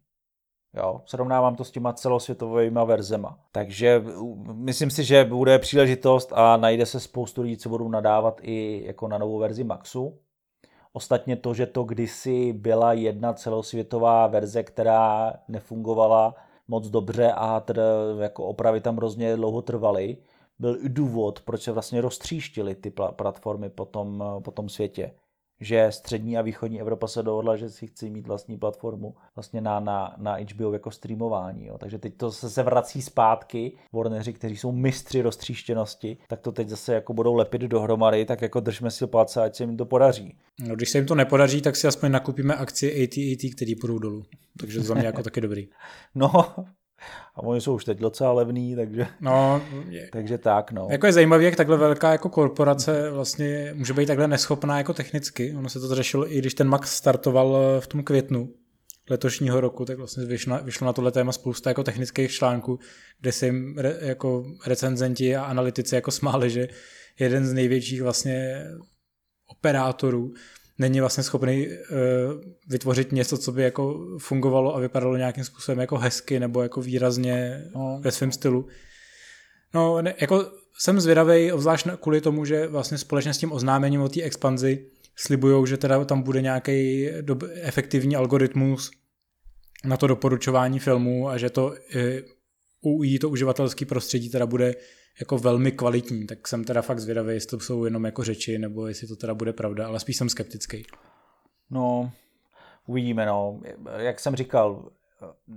[0.73, 3.39] Jo, srovnávám to s těma celosvětovými verzema.
[3.51, 4.03] Takže
[4.53, 9.07] myslím si, že bude příležitost a najde se spoustu lidí, co budou nadávat i jako
[9.07, 10.19] na novou verzi Maxu.
[10.93, 16.35] Ostatně to, že to kdysi byla jedna celosvětová verze, která nefungovala
[16.67, 17.83] moc dobře a teda
[18.19, 20.17] jako opravy tam hrozně dlouho trvaly,
[20.59, 25.11] byl i důvod, proč se vlastně roztříštily ty platformy po tom, po tom světě
[25.61, 29.79] že střední a východní Evropa se dohodla, že si chce mít vlastní platformu vlastně na,
[29.79, 31.65] na, na HBO jako streamování.
[31.65, 31.77] Jo.
[31.77, 33.71] Takže teď to se vrací zpátky.
[33.93, 38.59] Warneri, kteří jsou mistři roztříštěnosti, tak to teď zase jako budou lepit dohromady, tak jako
[38.59, 40.37] držme si palce, ať se jim to podaří.
[40.59, 44.23] No, když se jim to nepodaří, tak si aspoň nakupíme akcie AT&T, které půjdou dolů.
[44.59, 45.67] Takže za mě jako taky dobrý.
[46.15, 46.45] No,
[47.35, 50.09] a oni jsou už teď docela levný, takže, no, je.
[50.11, 50.71] takže tak.
[50.71, 50.87] No.
[50.91, 55.55] Jako je zajímavé, jak takhle velká jako korporace vlastně může být takhle neschopná jako technicky.
[55.57, 58.49] Ono se to řešilo i když ten Max startoval v tom květnu
[59.09, 62.79] letošního roku, tak vlastně vyšlo, vyšlo na tohle téma spousta jako technických článků,
[63.21, 66.67] kde se jim re, jako recenzenti a analytici jako smáli, že
[67.19, 68.65] jeden z největších vlastně
[69.47, 70.33] operátorů
[70.79, 71.75] není vlastně schopný uh,
[72.67, 77.65] vytvořit něco, co by jako fungovalo a vypadalo nějakým způsobem jako hezky nebo jako výrazně
[77.75, 77.99] no.
[78.01, 78.67] ve svém stylu.
[79.73, 84.09] No, ne, jako jsem zvědavý, obzvlášť kvůli tomu, že vlastně společně s tím oznámením o
[84.09, 87.09] té expanzi slibujou, že teda tam bude nějaký
[87.61, 88.91] efektivní algoritmus
[89.85, 91.75] na to doporučování filmů a že to uh,
[92.81, 94.75] UI, to uživatelský prostředí teda bude
[95.19, 98.87] jako velmi kvalitní, tak jsem teda fakt zvědavý, jestli to jsou jenom jako řeči, nebo
[98.87, 100.85] jestli to teda bude pravda, ale spíš jsem skeptický.
[101.69, 102.11] No,
[102.87, 103.61] uvidíme, no.
[103.97, 104.91] Jak jsem říkal,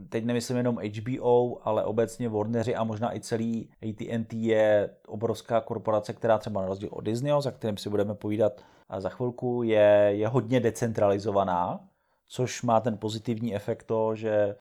[0.09, 6.13] teď nemyslím jenom HBO, ale obecně Warneri a možná i celý AT&T je obrovská korporace,
[6.13, 8.65] která třeba na rozdíl od Disneyho, za kterým si budeme povídat
[8.99, 11.89] za chvilku, je, je hodně decentralizovaná
[12.33, 14.57] což má ten pozitivní efekt to, že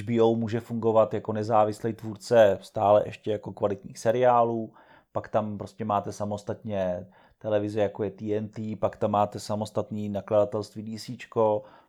[0.00, 4.72] HBO může fungovat jako nezávislý tvůrce stále ještě jako kvalitních seriálů,
[5.12, 7.06] pak tam prostě máte samostatně
[7.38, 11.10] televize jako je TNT, pak tam máte samostatný nakladatelství DC,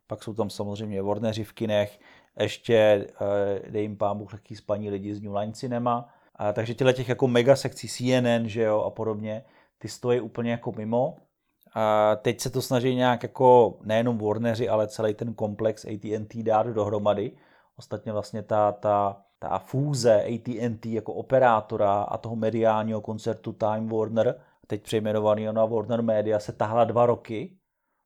[0.08, 2.00] pak jsou tam samozřejmě Warneri v kinech,
[2.40, 6.74] ještě eh, dej jim pán Bůh lehký spaní lidi z New Line Cinema, a takže
[6.74, 9.44] těle těch jako mega sekcí CNN, že jo, a podobně,
[9.78, 11.18] ty stojí úplně jako mimo
[11.76, 16.68] A teď se to snaží nějak jako nejenom Warneri, ale celý ten komplex AT&T dát
[16.68, 17.32] dohromady.
[17.78, 24.42] Ostatně vlastně ta, ta, ta fúze AT&T jako operátora a toho mediálního koncertu Time Warner,
[24.68, 27.58] teď přejmenovaný na Warner Media, se tahla dva roky,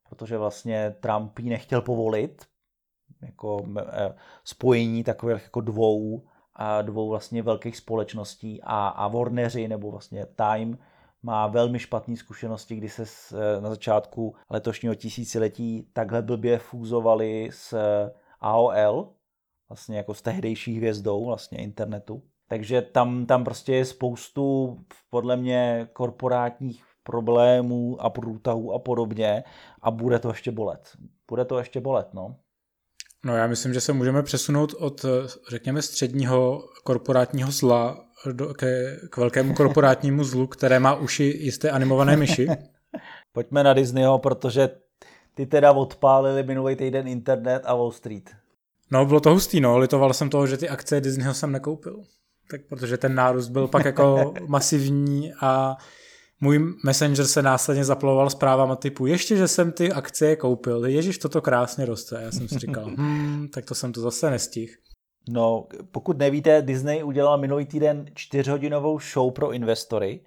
[0.10, 2.46] protože vlastně Trump ji nechtěl povolit,
[3.22, 6.24] jako eh, spojení takových jako dvou,
[6.82, 10.78] dvou vlastně velkých společností a, a Warneri nebo vlastně Time
[11.24, 17.74] má velmi špatné zkušenosti, kdy se eh, na začátku letošního tisíciletí takhle blbě fúzovali s
[17.74, 19.14] eh, AOL,
[19.70, 22.24] vlastně jako s tehdejší hvězdou vlastně internetu.
[22.48, 24.78] Takže tam, tam prostě je spoustu
[25.10, 29.44] podle mě korporátních problémů a průtahů a podobně
[29.82, 30.98] a bude to ještě bolet.
[31.30, 32.36] Bude to ještě bolet, no.
[33.26, 35.06] No já myslím, že se můžeme přesunout od,
[35.50, 42.18] řekněme, středního korporátního zla do, ke, k velkému korporátnímu zlu, které má uši jisté animované
[42.18, 42.48] myši.
[43.34, 44.70] Pojďme na Disneyho, protože
[45.34, 48.30] ty teda odpálili minulý týden internet a Wall Street.
[48.92, 49.78] No, bylo to hustý, no.
[49.78, 52.04] Litoval jsem toho, že ty akcie Disneyho jsem nekoupil.
[52.52, 55.78] Tak protože ten nárůst byl pak jako masivní a
[56.42, 61.42] můj messenger se následně zaploval zprávama typu, ještě, že jsem ty akcie koupil, ježiš, toto
[61.42, 62.22] krásně roste.
[62.22, 64.74] Já jsem si říkal, hmm, tak to jsem to zase nestihl.
[65.32, 70.20] No, pokud nevíte, Disney udělal minulý týden čtyřhodinovou show pro investory,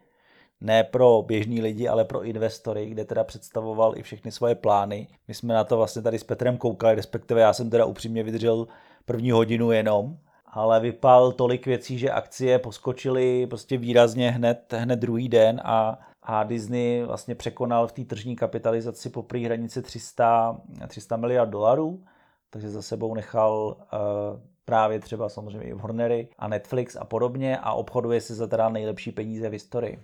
[0.60, 5.08] ne pro běžní lidi, ale pro investory, kde teda představoval i všechny svoje plány.
[5.28, 8.66] My jsme na to vlastně tady s Petrem koukali, respektive já jsem teda upřímně vydržel
[9.04, 15.28] první hodinu jenom, ale vypal tolik věcí, že akcie poskočily prostě výrazně hned, hned druhý
[15.28, 21.50] den a, a Disney vlastně překonal v té tržní kapitalizaci po hranici 300, 300 miliard
[21.50, 22.04] dolarů,
[22.50, 27.72] takže za sebou nechal uh, právě třeba samozřejmě i Warnery a Netflix a podobně a
[27.72, 29.98] obchoduje se za teda nejlepší peníze v historii.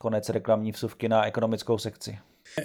[0.00, 2.18] Konec reklamní vsuvky na ekonomickou sekci.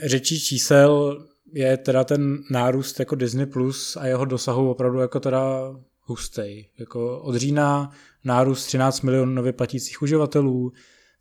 [0.06, 1.18] Řečí čísel
[1.54, 6.70] je teda ten nárůst jako Disney Plus a jeho dosahu opravdu jako teda hustej.
[6.80, 7.92] Jako od října
[8.24, 10.72] nárůst 13 milionů nově platících uživatelů,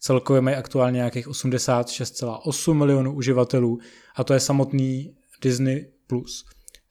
[0.01, 3.79] celkově mají aktuálně nějakých 86,8 milionů uživatelů
[4.17, 5.87] a to je samotný Disney+.
[6.07, 6.45] Plus.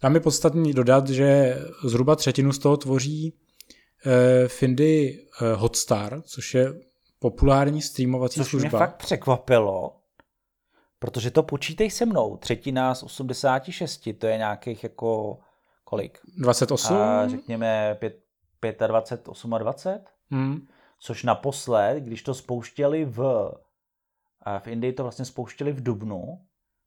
[0.05, 4.11] Tam je podstatný dodat, že zhruba třetinu z toho tvoří uh,
[4.47, 6.73] Findy uh, Hotstar, což je
[7.19, 8.69] populární streamovací což služba.
[8.69, 9.95] Což mě fakt překvapilo,
[10.99, 15.39] protože to počítej se mnou, třetina z 86, to je nějakých jako
[15.83, 16.19] kolik?
[16.37, 16.97] 28?
[16.97, 17.97] A řekněme
[18.59, 20.05] 5, 25, 28?
[20.31, 20.67] Hmm.
[20.99, 23.51] Což naposled, když to spouštěli v,
[24.59, 26.39] v Indii to vlastně spouštěli v Dubnu,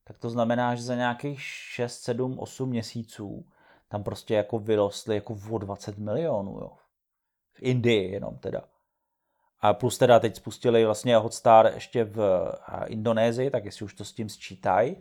[0.09, 3.47] tak to znamená, že za nějakých 6, 7, 8 měsíců
[3.89, 6.71] tam prostě jako vyrostly jako o 20 milionů, jo.
[7.53, 8.63] V Indii jenom teda.
[9.61, 12.53] A plus teda teď spustili vlastně Hotstar ještě v
[12.87, 14.97] Indonésii, tak jestli už to s tím sčítají,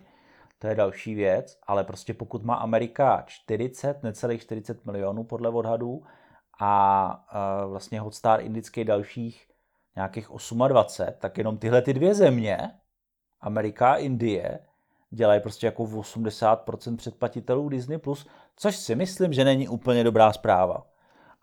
[0.59, 6.03] to je další věc, ale prostě pokud má Amerika 40, necelých 40 milionů podle odhadů
[6.59, 9.49] a vlastně Hotstar indický dalších
[9.95, 10.29] nějakých
[10.67, 12.71] 28, tak jenom tyhle ty dvě země,
[13.41, 14.59] Amerika a Indie,
[15.11, 17.99] dělají prostě jako v 80% předplatitelů Disney+,
[18.55, 20.85] což si myslím, že není úplně dobrá zpráva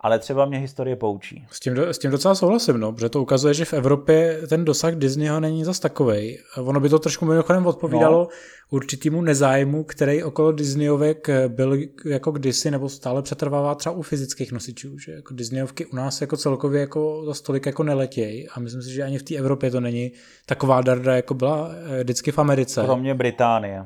[0.04, 1.46] ale třeba mě historie poučí.
[1.50, 4.94] S tím, s tím docela souhlasím, no, protože to ukazuje, že v Evropě ten dosah
[4.94, 6.38] Disneyho není zas takovej.
[6.56, 8.28] Ono by to trošku mimochodem odpovídalo no.
[8.70, 14.98] určitýmu nezájmu, který okolo Disneyovek byl jako kdysi, nebo stále přetrvává třeba u fyzických nosičů,
[14.98, 18.92] že jako Disneyovky u nás jako celkově jako za stolik jako neletějí a myslím si,
[18.92, 20.12] že ani v té Evropě to není
[20.46, 22.82] taková darda, jako byla eh, vždycky v Americe.
[22.84, 23.84] Kromě Británie.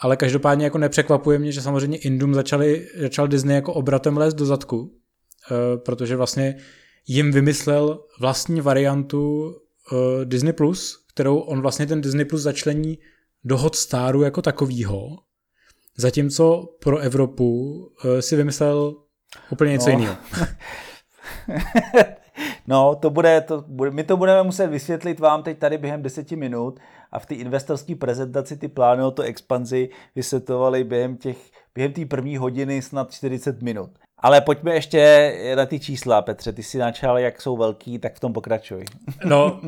[0.00, 4.46] Ale každopádně jako nepřekvapuje mě, že samozřejmě Indum začali, začal Disney jako obratem lézt do
[4.46, 4.90] zadku,
[5.76, 6.56] protože vlastně
[7.06, 9.54] jim vymyslel vlastní variantu
[9.92, 12.98] uh, Disney+, Plus, kterou on vlastně ten Disney Plus začlení
[13.44, 15.08] do Hotstaru jako takovýho,
[15.96, 18.94] zatímco pro Evropu uh, si vymyslel
[19.50, 19.98] úplně něco no.
[19.98, 20.16] jiného.
[22.66, 26.36] no, to bude, to bude, my to budeme muset vysvětlit vám teď tady během deseti
[26.36, 26.80] minut
[27.12, 32.06] a v té investorské prezentaci ty plány o to expanzi vysvětlovali během těch během té
[32.06, 33.90] první hodiny snad 40 minut.
[34.24, 36.52] Ale pojďme ještě na ty čísla, Petře.
[36.52, 38.84] Ty si načal, jak jsou velký, tak v tom pokračuj.
[39.24, 39.60] No,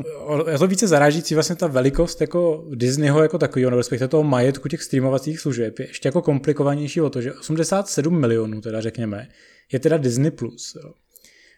[0.51, 4.67] je to více zarážící vlastně ta velikost jako Disneyho jako takového, nebo respektive toho majetku
[4.67, 9.27] těch streamovacích služeb je ještě jako komplikovanější o to, že 87 milionů, teda řekněme,
[9.71, 10.31] je teda Disney+.
[10.31, 10.77] Plus.
[10.83, 10.93] Jo.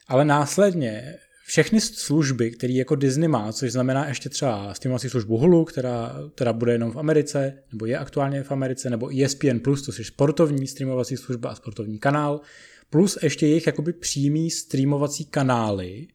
[0.07, 5.65] Ale následně všechny služby, které jako Disney má, což znamená ještě třeba streamovací službu Hulu,
[5.65, 10.05] která, která bude jenom v Americe, nebo je aktuálně v Americe, nebo ESPN+, to je
[10.05, 12.41] sportovní streamovací služba a sportovní kanál,
[12.89, 16.07] plus ještě jejich jakoby přímý streamovací kanály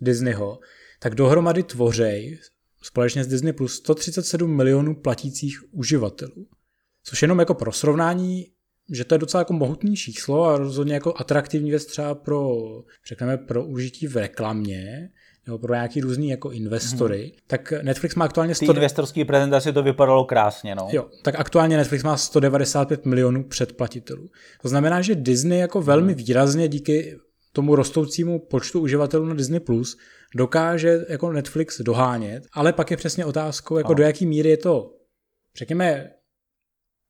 [0.00, 0.58] Disneyho,
[0.98, 2.38] tak dohromady tvořej
[2.82, 6.46] společně s Disney Plus 137 milionů platících uživatelů.
[7.04, 8.46] Což jenom jako pro srovnání,
[8.92, 12.58] že to je docela jako mohutný číslo a rozhodně jako atraktivní věc třeba pro,
[13.08, 15.10] řekneme, pro užití v reklamě,
[15.46, 17.30] nebo pro nějaký různý jako investory, hmm.
[17.46, 18.54] tak Netflix má aktuálně...
[18.54, 18.66] 100...
[18.66, 20.88] Ty investorské prezentaci to vypadalo krásně, no.
[20.92, 24.28] Jo, tak aktuálně Netflix má 195 milionů předplatitelů.
[24.62, 26.24] To znamená, že Disney jako velmi hmm.
[26.24, 27.18] výrazně díky
[27.52, 29.96] tomu rostoucímu počtu uživatelů na Disney Plus
[30.34, 33.94] dokáže jako Netflix dohánět, ale pak je přesně otázkou, jako no.
[33.94, 34.94] do jaký míry je to,
[35.56, 36.10] řekněme,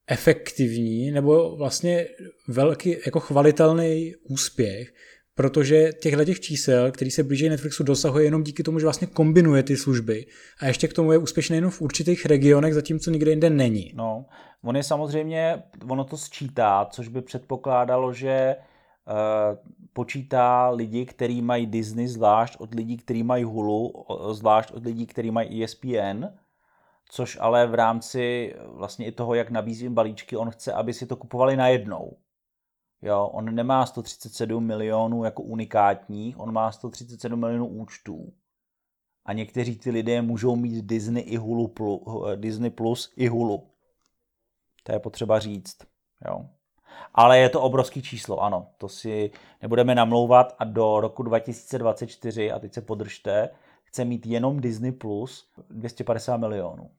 [0.07, 2.07] efektivní nebo vlastně
[2.49, 4.93] velký, jako chvalitelný úspěch,
[5.35, 9.63] protože těchto těch čísel, který se blíží Netflixu, dosahuje jenom díky tomu, že vlastně kombinuje
[9.63, 10.27] ty služby
[10.61, 13.93] a ještě k tomu je úspěšný jenom v určitých regionech, zatímco nikde jinde není.
[13.95, 14.27] No,
[14.65, 19.59] on je samozřejmě, ono to sčítá, což by předpokládalo, že uh,
[19.93, 23.93] počítá lidi, kteří mají Disney zvlášť od lidí, kteří mají Hulu,
[24.31, 26.25] zvlášť od lidí, kteří mají ESPN,
[27.11, 31.17] což ale v rámci vlastně i toho, jak nabízím balíčky, on chce, aby si to
[31.17, 32.17] kupovali najednou.
[33.03, 38.33] Jo, on nemá 137 milionů jako unikátních, on má 137 milionů účtů.
[39.25, 42.01] A někteří ty lidé můžou mít Disney, i Hulu plus,
[42.37, 43.71] Disney Plus i Hulu.
[44.83, 45.77] To je potřeba říct.
[46.29, 46.47] Jo.
[47.15, 48.67] Ale je to obrovský číslo, ano.
[48.79, 49.31] To si
[49.63, 53.49] nebudeme namlouvat a do roku 2024, a teď se podržte,
[53.85, 56.91] chce mít jenom Disney Plus 250 milionů.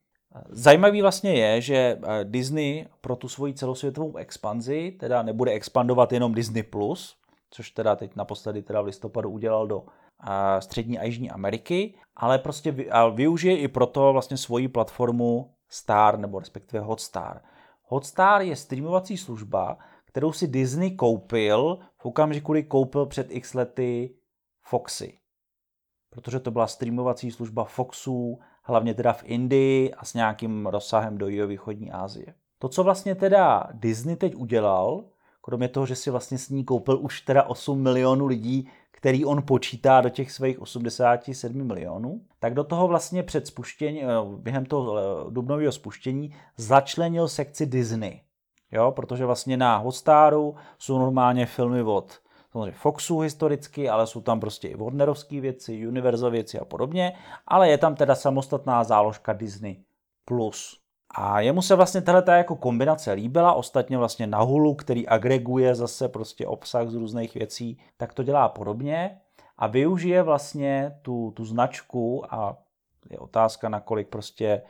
[0.49, 6.33] Zajímavý vlastně je, že eh, Disney pro tu svoji celosvětovou expanzi teda nebude expandovat jenom
[6.33, 7.17] Disney+, Plus,
[7.49, 12.39] což teda teď naposledy teda v listopadu udělal do eh, střední a jižní Ameriky, ale
[12.39, 12.75] prostě
[13.13, 17.41] využije i proto vlastně svoji platformu Star nebo respektive Hotstar.
[17.83, 24.15] Hotstar je streamovací služba, kterou si Disney koupil v okamžiku, kdy koupil před x lety
[24.61, 25.17] Foxy.
[26.09, 31.27] Protože to byla streamovací služba Foxů, hlavně teda v Indii a s nějakým rozsahem do
[31.27, 32.33] jihovýchodní Asie.
[32.59, 35.03] To, co vlastně teda Disney teď udělal,
[35.41, 39.41] kromě toho, že si vlastně s ní koupil už teda 8 milionů lidí, který on
[39.41, 44.97] počítá do těch svých 87 milionů, tak do toho vlastně před spuštění, eh, během toho
[44.97, 48.21] eh, dubnového spuštění začlenil sekci Disney.
[48.71, 52.19] Jo, protože vlastně na Hotstaru jsou normálně filmy od
[52.53, 57.13] samozřejmě Foxu historicky, ale jsou tam prostě i Warnerovské věci, Universal věci a podobně,
[57.47, 59.77] ale je tam teda samostatná záložka Disney+.
[60.25, 60.79] Plus.
[61.15, 66.09] A jemu se vlastně tahle jako kombinace líbila, ostatně vlastně na Hulu, který agreguje zase
[66.09, 69.19] prostě obsah z různých věcí, tak to dělá podobně
[69.57, 72.57] a využije vlastně tu, tu značku a
[73.09, 74.61] je otázka, nakolik prostě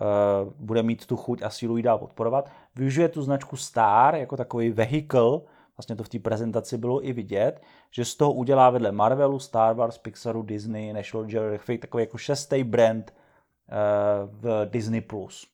[0.00, 4.36] uh, bude mít tu chuť a sílu ji dál podporovat, využije tu značku Star jako
[4.36, 5.42] takový vehikl,
[5.78, 9.74] vlastně to v té prezentaci bylo i vidět, že z toho udělá vedle Marvelu, Star
[9.74, 15.00] Wars, Pixaru, Disney, National Geographic takový jako šestý brand uh, v Disney+.
[15.00, 15.46] Plus.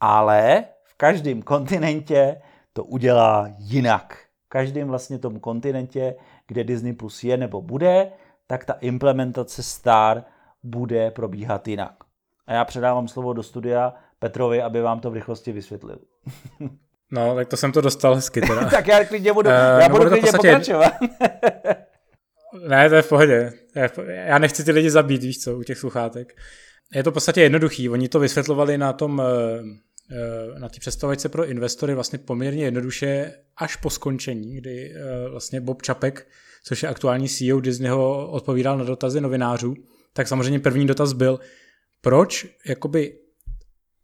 [0.00, 4.18] Ale v každém kontinentě to udělá jinak.
[4.46, 8.12] V každém vlastně tom kontinentě, kde Disney Plus je nebo bude,
[8.46, 10.24] tak ta implementace Star
[10.62, 12.04] bude probíhat jinak.
[12.46, 15.98] A já předávám slovo do studia Petrovi, aby vám to v rychlosti vysvětlil.
[17.12, 18.64] No, tak to jsem to dostal hezky teda.
[18.70, 20.48] tak já klidně budu, uh, já budu klidně podstatě...
[20.48, 20.92] pokračovat.
[22.68, 23.52] ne, to je v pohodě.
[24.08, 26.36] Já nechci ty lidi zabít, víš co, u těch sluchátek.
[26.94, 27.88] Je to v podstatě jednoduchý.
[27.88, 29.62] Oni to vysvětlovali na tom, eh,
[30.10, 34.94] eh, na té představovačce pro investory vlastně poměrně jednoduše až po skončení, kdy
[35.30, 36.26] vlastně Bob Čapek,
[36.64, 39.74] což je aktuální CEO Disneyho, odpovídal na dotazy novinářů,
[40.12, 41.40] tak samozřejmě první dotaz byl,
[42.00, 43.18] proč jakoby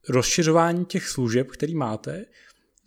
[0.08, 2.24] rozšiřování těch služeb, který máte,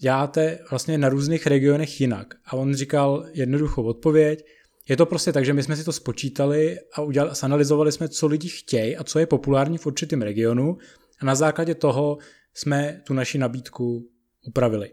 [0.01, 2.33] děláte vlastně na různých regionech jinak.
[2.45, 4.45] A on říkal jednoduchou odpověď,
[4.89, 8.27] je to prostě tak, že my jsme si to spočítali a udělali, sanalizovali jsme, co
[8.27, 10.77] lidi chtějí a co je populární v určitém regionu
[11.19, 12.17] a na základě toho
[12.53, 14.09] jsme tu naši nabídku
[14.47, 14.91] upravili.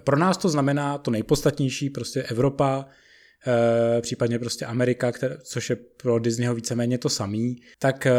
[0.00, 2.86] Pro nás to znamená to nejpodstatnější, prostě Evropa,
[3.46, 8.12] e, případně prostě Amerika, které, což je pro Disneyho víceméně to samý, tak e,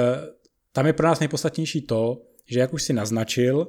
[0.71, 3.67] tam je pro nás nejpodstatnější to, že jak už si naznačil,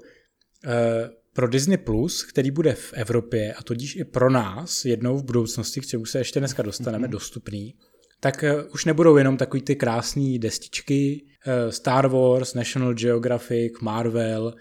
[0.66, 5.24] e, pro Disney+, Plus, který bude v Evropě a tudíž i pro nás jednou v
[5.24, 7.10] budoucnosti, k čemu se ještě dneska dostaneme, mm-hmm.
[7.10, 7.74] dostupný,
[8.20, 14.54] tak eh, už nebudou jenom takový ty krásné destičky eh, Star Wars, National Geographic, Marvel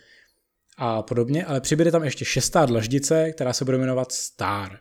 [0.78, 4.80] a podobně, ale přibude tam ještě šestá dlaždice, která se bude jmenovat Star,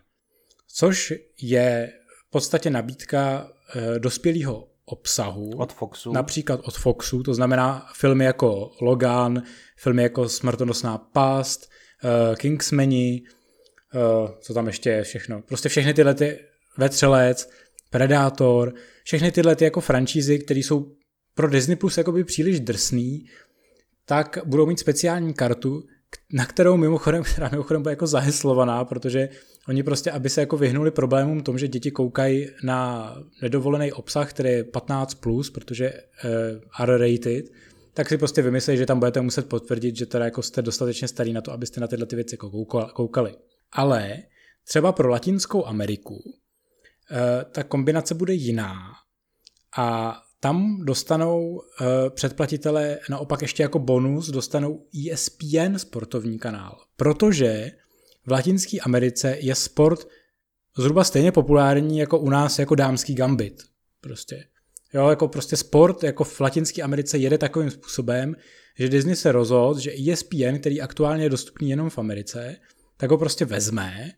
[0.67, 1.93] což je
[2.27, 5.49] v podstatě nabídka eh, dospělého obsahu.
[5.57, 6.13] Od Foxu.
[6.13, 9.43] Například od Foxu, to znamená filmy jako Logan,
[9.77, 11.69] filmy jako Smrtonosná past,
[12.03, 13.21] uh, Kingsmani,
[13.93, 15.41] uh, co tam ještě je všechno.
[15.41, 16.39] Prostě všechny tyhle ty
[16.77, 17.49] Vetřelec,
[17.89, 18.73] Predator,
[19.03, 20.95] všechny tyhle ty jako franšízy, které jsou
[21.33, 23.25] pro Disney Plus jakoby příliš drsný,
[24.05, 25.83] tak budou mít speciální kartu,
[26.33, 29.29] na kterou mimochodem, která mimochodem bude jako zaheslovaná, protože
[29.67, 34.49] oni prostě, aby se jako vyhnuli problémům tom, že děti koukají na nedovolený obsah, který
[34.49, 37.45] je 15+, plus, protože uh, R-rated,
[37.93, 41.33] tak si prostě vymyslí, že tam budete muset potvrdit, že teda jako jste dostatečně starý
[41.33, 43.35] na to, abyste na tyhle ty věci jako koukali.
[43.71, 44.17] Ale
[44.67, 48.75] třeba pro Latinskou Ameriku uh, ta kombinace bude jiná
[49.77, 51.61] a tam dostanou uh,
[52.09, 57.71] předplatitelé naopak ještě jako bonus, dostanou ESPN sportovní kanál, protože
[58.25, 60.07] v Latinské Americe je sport
[60.77, 63.63] zhruba stejně populární jako u nás jako dámský gambit.
[64.01, 64.43] Prostě.
[64.93, 68.35] Jo, jako prostě sport jako v Latinské Americe jede takovým způsobem,
[68.79, 72.55] že Disney se rozhodl, že ESPN, který aktuálně je dostupný jenom v Americe,
[72.97, 74.11] tak ho prostě vezme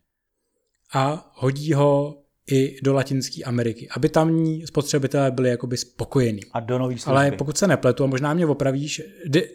[0.94, 6.42] a hodí ho i do Latinské Ameriky, aby tamní spotřebitelé byli jakoby spokojení.
[6.54, 7.18] A do nových služby.
[7.18, 9.48] Ale pokud se nepletu, a možná mě opravíš, Di-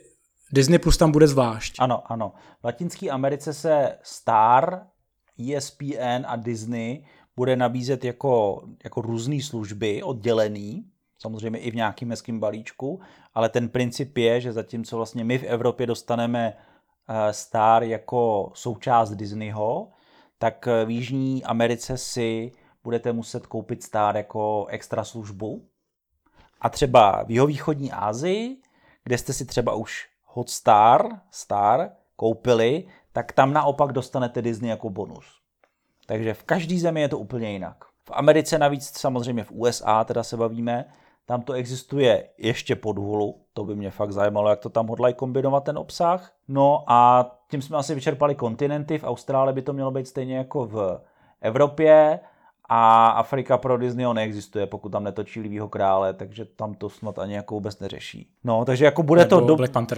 [0.53, 1.75] Disney Plus tam bude zvlášť.
[1.79, 2.33] Ano, ano.
[2.61, 4.87] V Latinské Americe se Star,
[5.39, 7.05] ESPN a Disney
[7.37, 10.85] bude nabízet jako, jako různé služby oddělený,
[11.19, 13.01] samozřejmě i v nějakým hezkým balíčku,
[13.35, 16.53] ale ten princip je, že zatímco vlastně my v Evropě dostaneme
[17.09, 19.89] eh, Star jako součást Disneyho,
[20.39, 22.53] tak v Jižní Americe si
[22.87, 25.63] budete muset koupit Star jako extra službu.
[26.61, 28.57] A třeba v jihovýchodní Asii,
[29.05, 35.25] kde jste si třeba už Hotstar, Star koupili, tak tam naopak dostanete Disney jako bonus.
[36.07, 37.85] Takže v každé zemi je to úplně jinak.
[38.05, 40.85] V Americe navíc samozřejmě v USA teda se bavíme,
[41.27, 45.15] tam to existuje ještě pod hulu, to by mě fakt zajímalo, jak to tam hodlají
[45.15, 46.33] kombinovat ten obsah.
[46.49, 50.67] No a tím jsme asi vyčerpali kontinenty, v Austrálii by to mělo být stejně jako
[50.67, 51.01] v
[51.41, 52.21] Evropě
[52.69, 57.35] a Afrika pro Disneyho neexistuje, pokud tam netočí Livýho krále, takže tam to snad ani
[57.35, 58.31] jako vůbec neřeší.
[58.45, 59.57] No, takže jako bude to, do,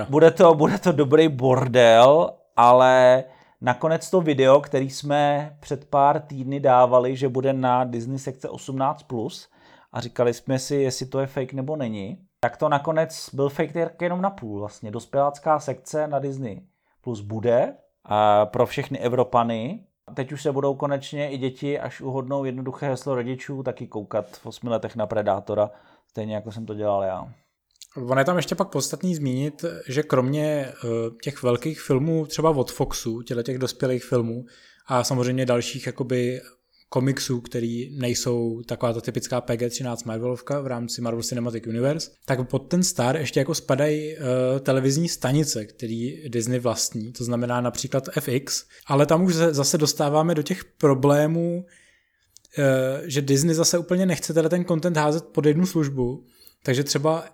[0.08, 3.24] bude to, bude to dobrý bordel, ale
[3.60, 9.48] nakonec to video, který jsme před pár týdny dávali, že bude na Disney sekce 18+,
[9.92, 14.02] a říkali jsme si, jestli to je fake nebo není, tak to nakonec byl fake
[14.02, 14.90] jenom na půl vlastně.
[14.90, 16.62] Dospělácká sekce na Disney
[17.00, 22.44] Plus bude a pro všechny Evropany, Teď už se budou konečně i děti, až uhodnou
[22.44, 25.70] jednoduché heslo rodičů, taky koukat v osmi letech na Predátora,
[26.06, 27.32] stejně jako jsem to dělal já.
[27.96, 30.88] Ono je tam ještě pak podstatný zmínit, že kromě eh,
[31.22, 34.44] těch velkých filmů, třeba od Foxu, těle těch dospělých filmů
[34.86, 36.40] a samozřejmě dalších jakoby
[36.88, 42.58] komiksů, který nejsou taková ta typická PG-13 Marvelovka v rámci Marvel Cinematic Universe, tak pod
[42.58, 44.22] ten star ještě jako spadají uh,
[44.60, 50.42] televizní stanice, který Disney vlastní, to znamená například FX, ale tam už zase dostáváme do
[50.42, 51.64] těch problémů,
[52.58, 52.64] uh,
[53.04, 56.24] že Disney zase úplně nechce teda ten content házet pod jednu službu,
[56.62, 57.24] takže třeba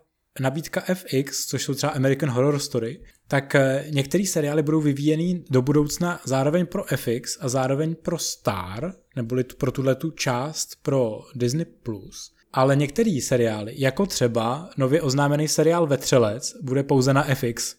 [0.41, 5.62] nabídka FX, což jsou třeba American Horror Story, tak eh, některé seriály budou vyvíjeny do
[5.62, 11.64] budoucna zároveň pro FX a zároveň pro Star, neboli pro tuhle tu část pro Disney+.
[11.82, 12.35] Plus.
[12.53, 17.76] Ale některé seriály, jako třeba nově oznámený seriál Vetřelec, bude pouze na FX.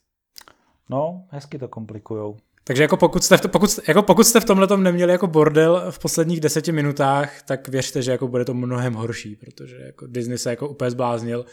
[0.89, 2.37] No, hezky to komplikujou.
[2.63, 5.85] Takže jako pokud jste, v to, pokud, jako pokud jste v tomhle neměli jako bordel
[5.91, 10.37] v posledních deseti minutách, tak věřte, že jako bude to mnohem horší, protože jako Disney
[10.37, 11.45] se jako úplně zbláznil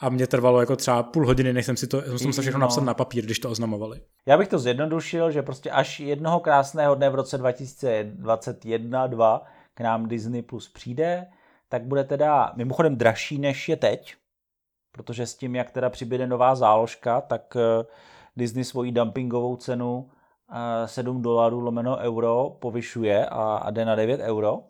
[0.00, 2.64] a mě trvalo jako třeba půl hodiny, než jsem si to, jsem se všechno no.
[2.64, 4.00] napsat na papír, když to oznamovali.
[4.26, 9.40] Já bych to zjednodušil, že prostě až jednoho krásného dne v roce 2021-2
[9.74, 11.26] k nám Disney Plus přijde,
[11.68, 14.14] tak bude teda mimochodem dražší než je teď,
[14.92, 17.86] protože s tím, jak teda přibude nová záložka, tak eh,
[18.36, 20.10] Disney svoji dumpingovou cenu
[20.86, 24.62] 7 eh, dolarů lomeno euro povyšuje a, a jde na 9 euro.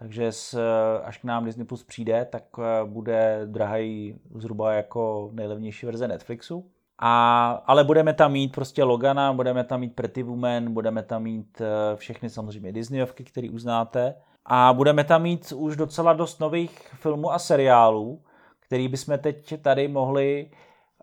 [0.00, 0.60] Takže s,
[1.04, 6.70] až k nám Disney Plus přijde, tak eh, bude drahý zhruba jako nejlevnější verze Netflixu.
[6.98, 11.60] A, ale budeme tam mít prostě Logana, budeme tam mít Pretty Woman, budeme tam mít
[11.60, 14.14] eh, všechny samozřejmě Disneyovky, které uznáte.
[14.46, 18.22] A budeme tam mít už docela dost nových filmů a seriálů,
[18.60, 20.50] který bychom teď tady mohli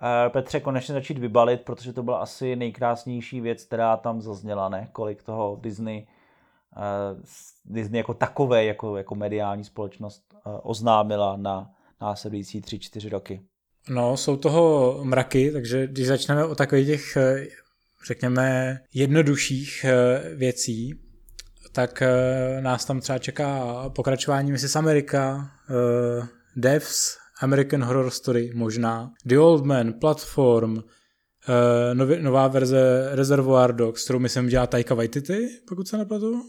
[0.01, 4.89] eh, Petře konečně začít vybalit, protože to byla asi nejkrásnější věc, která tam zazněla, ne?
[4.91, 6.07] Kolik toho Disney
[7.65, 11.71] Disney jako takové, jako, jako mediální společnost oznámila na
[12.01, 13.41] následující 3-4 roky.
[13.89, 17.47] No, jsou toho mraky, takže když začneme o takových těch, e,
[18.07, 20.99] řekněme, jednodušších e, věcí,
[21.71, 22.03] tak
[22.59, 24.75] nás tam třeba čeká pokračování Mrs.
[24.75, 25.51] America,
[26.55, 30.77] Devs, American Horror Story možná, The Old Man, Platform,
[32.21, 36.41] nová verze Reservoir Dogs, kterou myslím dělá Taika Waititi, pokud se nepletu.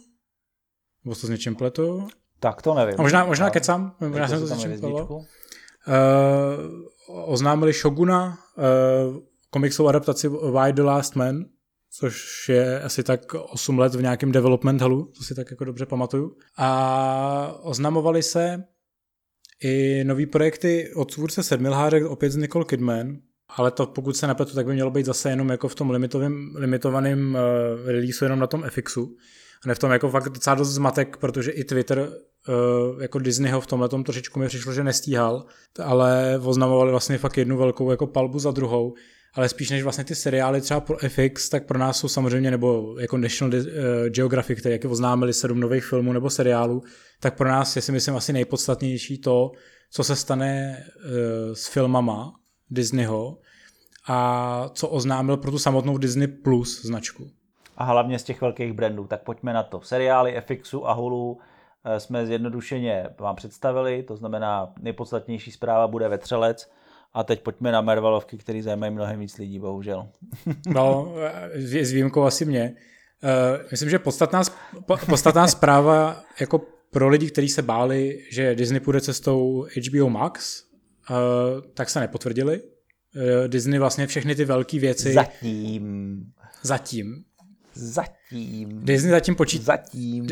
[1.06, 2.08] Nebo to s něčím pletu?
[2.40, 2.94] Tak to nevím.
[2.98, 4.96] A možná, možná kecám, možná jsem to s něčím
[5.88, 9.16] Uh, oznámili Shoguna, uh,
[9.50, 11.44] komiksovou adaptaci Why the Last Man,
[11.90, 15.86] což je asi tak 8 let v nějakém development hallu, to si tak jako dobře
[15.86, 16.36] pamatuju.
[16.56, 18.64] A oznamovali se
[19.62, 23.16] i nový projekty od tvůrce Sedmilhářek, opět z Nicole Kidman,
[23.48, 26.52] ale to pokud se nepletu, tak by mělo být zase jenom jako v tom limitovém,
[26.56, 29.16] limitovaném uh, releaseu jenom na tom FXu.
[29.66, 33.66] Ne v tom jako fakt docela dost zmatek, protože i Twitter uh, jako Disneyho v
[33.66, 35.46] tomhle tom trošičku mi přišlo, že nestíhal,
[35.82, 38.94] ale oznamovali vlastně fakt jednu velkou jako palbu za druhou
[39.36, 42.96] ale spíš než vlastně ty seriály třeba pro FX, tak pro nás jsou samozřejmě, nebo
[43.00, 46.82] jako National eh, Geographic, které jako oznámili sedm nových filmů nebo seriálů,
[47.20, 49.52] tak pro nás je si myslím asi nejpodstatnější to,
[49.90, 51.12] co se stane uh,
[51.52, 52.32] s filmama
[52.70, 53.38] Disneyho
[54.08, 57.30] a co oznámil pro tu samotnou Disney Plus značku.
[57.76, 59.80] A hlavně z těch velkých brandů, tak pojďme na to.
[59.80, 61.38] Seriály FXu a Hulu
[61.84, 66.70] eh, jsme zjednodušeně vám představili, to znamená nejpodstatnější zpráva bude Vetřelec,
[67.14, 70.08] a teď pojďme na Marvelovky, který zajímají mnohem víc lidí, bohužel.
[70.66, 71.14] no,
[71.54, 72.74] s výjimkou asi mě.
[73.22, 74.42] Uh, myslím, že podstatná,
[75.06, 76.60] podstatná zpráva jako
[76.90, 80.64] pro lidi, kteří se báli, že Disney půjde cestou HBO Max,
[81.74, 82.62] tak se nepotvrdili.
[83.46, 85.12] Disney vlastně všechny ty velké věci...
[85.12, 86.24] Zatím.
[86.62, 87.24] Zatím.
[87.76, 88.84] Zatím.
[88.84, 89.64] Disney zatím počítá...
[89.64, 90.26] Zatím.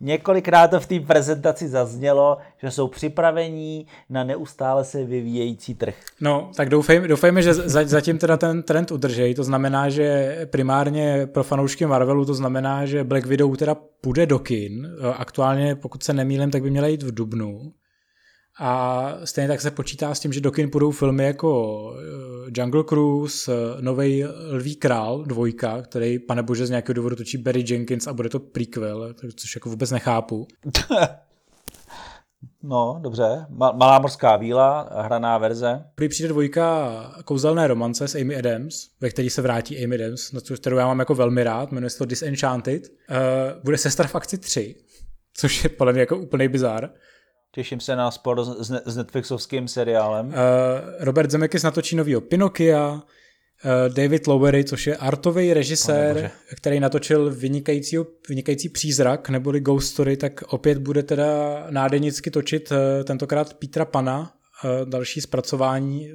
[0.00, 5.94] Několikrát to v té prezentaci zaznělo, že jsou připravení na neustále se vyvíjející trh.
[6.20, 9.34] No, tak doufejme, doufejme že zatím teda ten trend udržejí.
[9.34, 14.38] To znamená, že primárně pro fanoušky Marvelu to znamená, že Black Widow teda půjde do
[14.38, 14.88] kin.
[15.16, 17.72] Aktuálně, pokud se nemýlím, tak by měla jít v Dubnu.
[18.58, 22.84] A stejně tak se počítá s tím, že do kin půjdou filmy jako eh, Jungle
[22.84, 28.06] Cruise, eh, Nový Lví král, dvojka, který, pane bože, z nějakého důvodu točí Barry Jenkins
[28.06, 30.46] a bude to prequel, což jako vůbec nechápu.
[32.62, 33.46] No, dobře.
[33.48, 35.84] Malá morská víla, hraná verze.
[35.94, 40.40] Prý přijde dvojka kouzelné romance s Amy Adams, ve který se vrátí Amy Adams, na
[40.56, 42.82] kterou já mám jako velmi rád, jmenuje se to Disenchanted.
[42.88, 43.16] Uh,
[43.64, 44.74] bude sestra v akci 3,
[45.34, 46.90] což je podle mě jako úplný bizar.
[47.52, 50.26] Těším se na spor s, Netflixovským seriálem.
[50.26, 50.34] Uh,
[50.98, 53.00] Robert Zemeckis natočí novýho Pinokia, uh,
[53.94, 57.96] David Lowery, což je artový režisér, který natočil vynikající,
[58.28, 61.26] vynikající přízrak, neboli Ghost Story, tak opět bude teda
[61.70, 64.20] nádenicky točit uh, tentokrát Petra Pana,
[64.64, 66.08] uh, další zpracování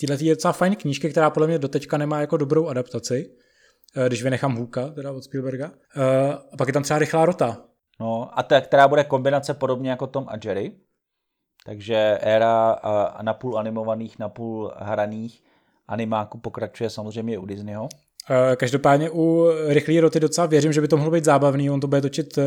[0.00, 3.30] Tyhle je docela fajn knížky, která podle mě doteďka nemá jako dobrou adaptaci,
[4.08, 5.72] když vynechám Hůka, teda od Spielberga.
[6.52, 7.64] A pak je tam třeba Rychlá rota,
[8.02, 10.72] No a ta, která bude kombinace podobně jako Tom a Jerry.
[11.66, 12.76] Takže éra
[13.22, 15.42] napůl animovaných, napůl hraných
[15.88, 17.88] animáků pokračuje samozřejmě u Disneyho.
[18.56, 21.70] Každopádně u Rychlý roty docela věřím, že by to mohlo být zábavný.
[21.70, 22.44] On to bude točit uh,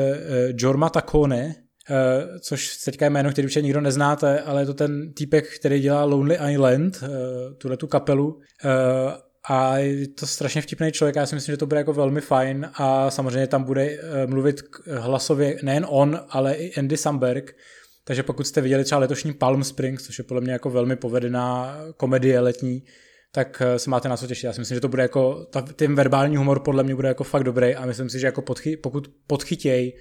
[0.57, 5.13] Jorma Takone, uh, což teďka je jméno, který určitě nikdo neznáte, ale je to ten
[5.13, 7.09] týpek, který dělá Lonely Island, uh,
[7.57, 8.39] tuhle tu kapelu.
[9.49, 12.69] A je to strašně vtipný člověk, já si myslím, že to bude jako velmi fajn
[12.73, 14.61] a samozřejmě tam bude eh, mluvit
[14.97, 17.55] hlasově nejen on, ale i Andy Samberg,
[18.03, 21.77] takže pokud jste viděli třeba letošní Palm Springs, což je podle mě jako velmi povedená
[21.97, 22.83] komedie letní,
[23.31, 24.43] tak eh, se máte na co těšit.
[24.43, 27.43] Já si myslím, že to bude jako, ten verbální humor podle mě bude jako fakt
[27.43, 29.93] dobrý a myslím si, že jako podchy, pokud podchytěj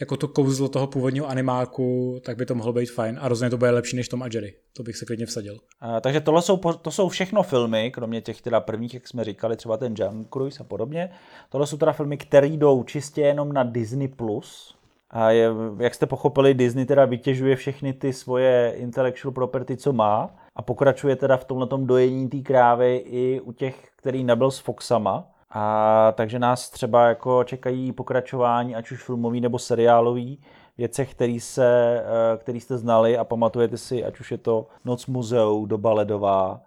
[0.00, 3.56] jako to kouzlo toho původního animáku, tak by to mohlo být fajn a rozhodně to
[3.56, 4.54] bude lepší než Tom a Jerry.
[4.72, 5.58] To bych se klidně vsadil.
[5.80, 9.56] A, takže tohle jsou, to jsou všechno filmy, kromě těch teda prvních, jak jsme říkali,
[9.56, 11.10] třeba ten Jungle Cruise a podobně.
[11.48, 14.08] Tohle jsou teda filmy, které jdou čistě jenom na Disney+.
[14.08, 14.74] Plus.
[15.10, 20.34] A je, jak jste pochopili, Disney teda vytěžuje všechny ty svoje intellectual property, co má
[20.56, 25.31] a pokračuje teda v tomhle dojení té krávy i u těch, který nebyl s Foxama.
[25.52, 30.40] A takže nás třeba jako čekají pokračování, ať už filmový nebo seriálový,
[30.78, 35.06] věcech, který, se, eh, který jste znali a pamatujete si, ať už je to Noc
[35.06, 36.60] muzeu, Doba ledová,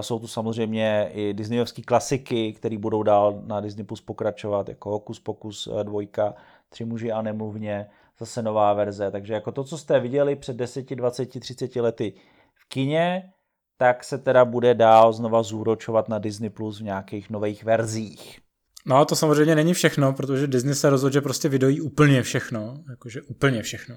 [0.00, 5.20] jsou tu samozřejmě i Disneyovské klasiky, které budou dál na Disney Plus pokračovat, jako Hokus
[5.20, 6.34] Pokus eh, dvojka,
[6.68, 9.10] Tři muži a nemluvně, zase nová verze.
[9.10, 12.12] Takže jako to, co jste viděli před 10, 20, 30 lety
[12.54, 13.32] v kině,
[13.78, 18.40] tak se teda bude dál znova zúročovat na Disney Plus v nějakých nových verzích.
[18.86, 22.78] No a to samozřejmě není všechno, protože Disney se rozhodl, že prostě vydojí úplně všechno,
[22.90, 23.96] jakože úplně všechno.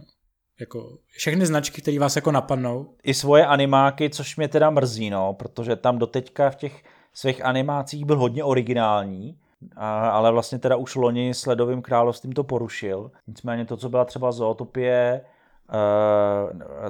[0.60, 2.96] Jako všechny značky, které vás jako napadnou.
[3.04, 8.06] I svoje animáky, což mě teda mrzí, no, protože tam doteďka v těch svých animácích
[8.06, 9.38] byl hodně originální,
[9.76, 13.12] a, ale vlastně teda už loni s Ledovým královstvím to porušil.
[13.28, 15.22] Nicméně to, co byla třeba Zootopie,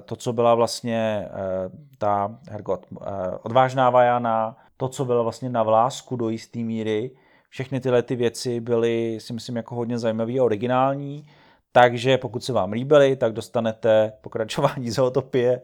[0.05, 3.05] to, co byla vlastně eh, ta hergot, eh,
[3.43, 7.11] odvážná vajana, to, co bylo vlastně na vlásku do jisté míry,
[7.49, 11.27] všechny tyhle ty věci byly, si myslím, jako hodně zajímavé a originální,
[11.71, 15.61] takže pokud se vám líbily, tak dostanete pokračování Zootopie,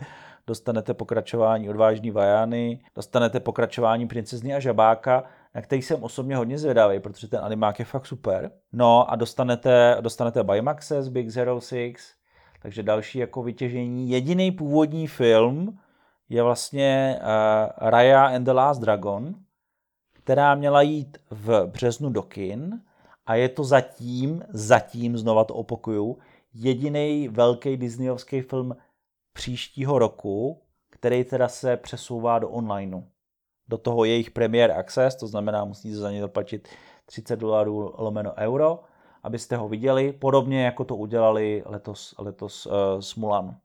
[0.48, 5.24] dostanete pokračování Odvážný Vajány, dostanete pokračování Princezny a žabáka,
[5.56, 8.52] na který jsem osobně hodně zvědavý, protože ten animák je fakt super.
[8.74, 12.17] No a dostanete, dostanete Baymaxes, Big Zero Six,
[12.62, 14.10] takže další jako vytěžení.
[14.10, 15.80] Jediný původní film
[16.30, 19.36] je vlastně uh, Raya and the Last Dragon,
[20.14, 22.82] která měla jít v březnu do kin
[23.26, 26.18] a je to zatím, zatím, znova to opakuju,
[26.54, 28.76] jediný velký disneyovský film
[29.34, 33.02] příštího roku, který teda se přesouvá do onlineu.
[33.68, 36.68] Do toho jejich Premier Access, to znamená, musíte za ně zaplatit
[37.06, 38.80] 30 dolarů lomeno euro,
[39.28, 43.56] abyste ho viděli, podobně jako to udělali letos, letos uh, s Mulan.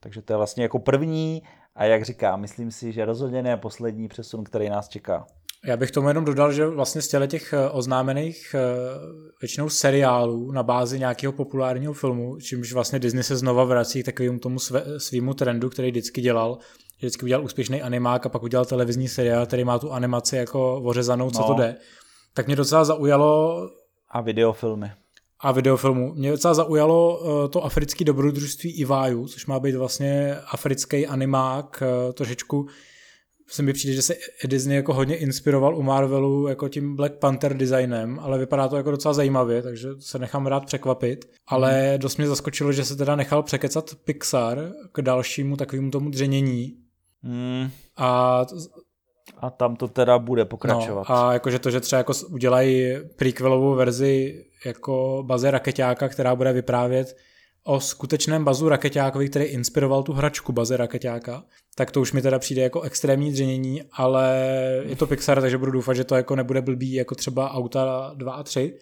[0.00, 1.42] Takže to je vlastně jako první
[1.74, 5.26] a jak říkám, myslím si, že rozhodně ne poslední přesun, který nás čeká.
[5.66, 8.60] Já bych tomu jenom dodal, že vlastně z těch eh, oznámených eh,
[9.40, 14.38] většinou seriálů na bázi nějakého populárního filmu, čímž vlastně Disney se znova vrací k takovému
[14.38, 14.58] tomu
[14.98, 16.58] svýmu trendu, který vždycky dělal,
[16.98, 21.30] vždycky udělal úspěšný animák a pak udělal televizní seriál, který má tu animaci jako ořezanou,
[21.30, 21.46] co no.
[21.46, 21.76] to jde.
[22.34, 23.60] Tak mě docela zaujalo...
[24.16, 24.90] A videofilmy.
[25.40, 26.14] A videofilmu.
[26.14, 31.82] Mě docela zaujalo eh, to africké dobrodružství Iváju, což má být vlastně africký animák,
[32.14, 32.66] trošičku
[33.48, 34.14] se mi přijde, že se
[34.46, 38.90] Disney jako hodně inspiroval u Marvelu jako tím Black Panther designem, ale vypadá to jako
[38.90, 41.28] docela zajímavě, takže se nechám rád překvapit.
[41.46, 41.98] Ale mm.
[41.98, 46.76] dost mě zaskočilo, že se teda nechal překecat Pixar k dalšímu takovému tomu dřenění.
[47.22, 47.70] Mm.
[47.96, 48.40] A
[49.38, 51.08] a tam to teda bude pokračovat.
[51.08, 56.52] No, a jakože to, že třeba jako udělají prequelovou verzi jako baze raketáka, která bude
[56.52, 57.16] vyprávět
[57.64, 62.38] o skutečném bazu raketákovi, který inspiroval tu hračku baze raketáka, tak to už mi teda
[62.38, 64.36] přijde jako extrémní dřenění, ale
[64.84, 68.32] je to Pixar, takže budu doufat, že to jako nebude blbý jako třeba auta 2
[68.32, 68.78] a 3,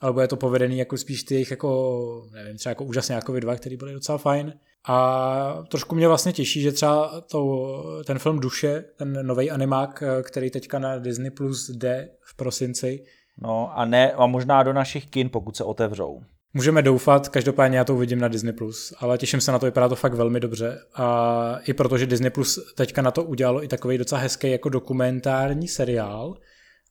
[0.00, 3.76] ale bude to povedený jako spíš ty jako, nevím, třeba jako úžasně jako dva, který
[3.76, 4.54] byly docela fajn.
[4.86, 7.66] A trošku mě vlastně těší, že třeba to,
[8.06, 13.04] ten film Duše, ten nový animák, který teďka na Disney Plus jde v prosinci.
[13.42, 16.20] No a ne, a možná do našich kin, pokud se otevřou.
[16.54, 19.88] Můžeme doufat, každopádně já to uvidím na Disney+, Plus, ale těším se na to, vypadá
[19.88, 20.78] to fakt velmi dobře.
[20.94, 25.68] A i protože Disney Plus teďka na to udělalo i takový docela hezký jako dokumentární
[25.68, 26.34] seriál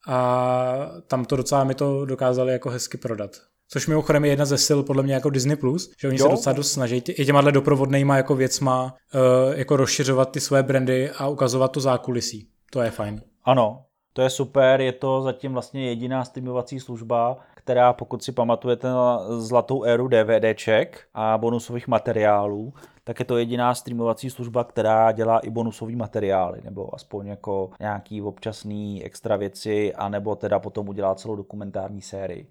[0.07, 3.31] a tam to docela mi to dokázali jako hezky prodat.
[3.73, 6.25] Což mimochodem je jedna ze sil podle mě jako Disney+, Plus, že oni jo.
[6.25, 11.09] se docela dost snaží i těma doprovodnýma jako věcma uh, jako rozšiřovat ty své brandy
[11.09, 12.47] a ukazovat to zákulisí.
[12.71, 13.21] To je fajn.
[13.43, 18.87] Ano, to je super, je to zatím vlastně jediná streamovací služba, která, pokud si pamatujete
[18.87, 25.39] na zlatou éru DVDček a bonusových materiálů, tak je to jediná streamovací služba, která dělá
[25.39, 31.35] i bonusové materiály, nebo aspoň jako nějaký občasný extra věci, anebo teda potom udělá celou
[31.35, 32.47] dokumentární sérii.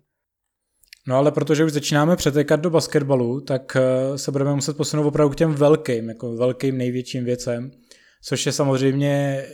[1.07, 5.33] No ale protože už začínáme přetékat do basketbalu, tak eh, se budeme muset posunout opravdu
[5.33, 7.71] k těm velkým, jako velkým největším věcem,
[8.25, 9.45] což je samozřejmě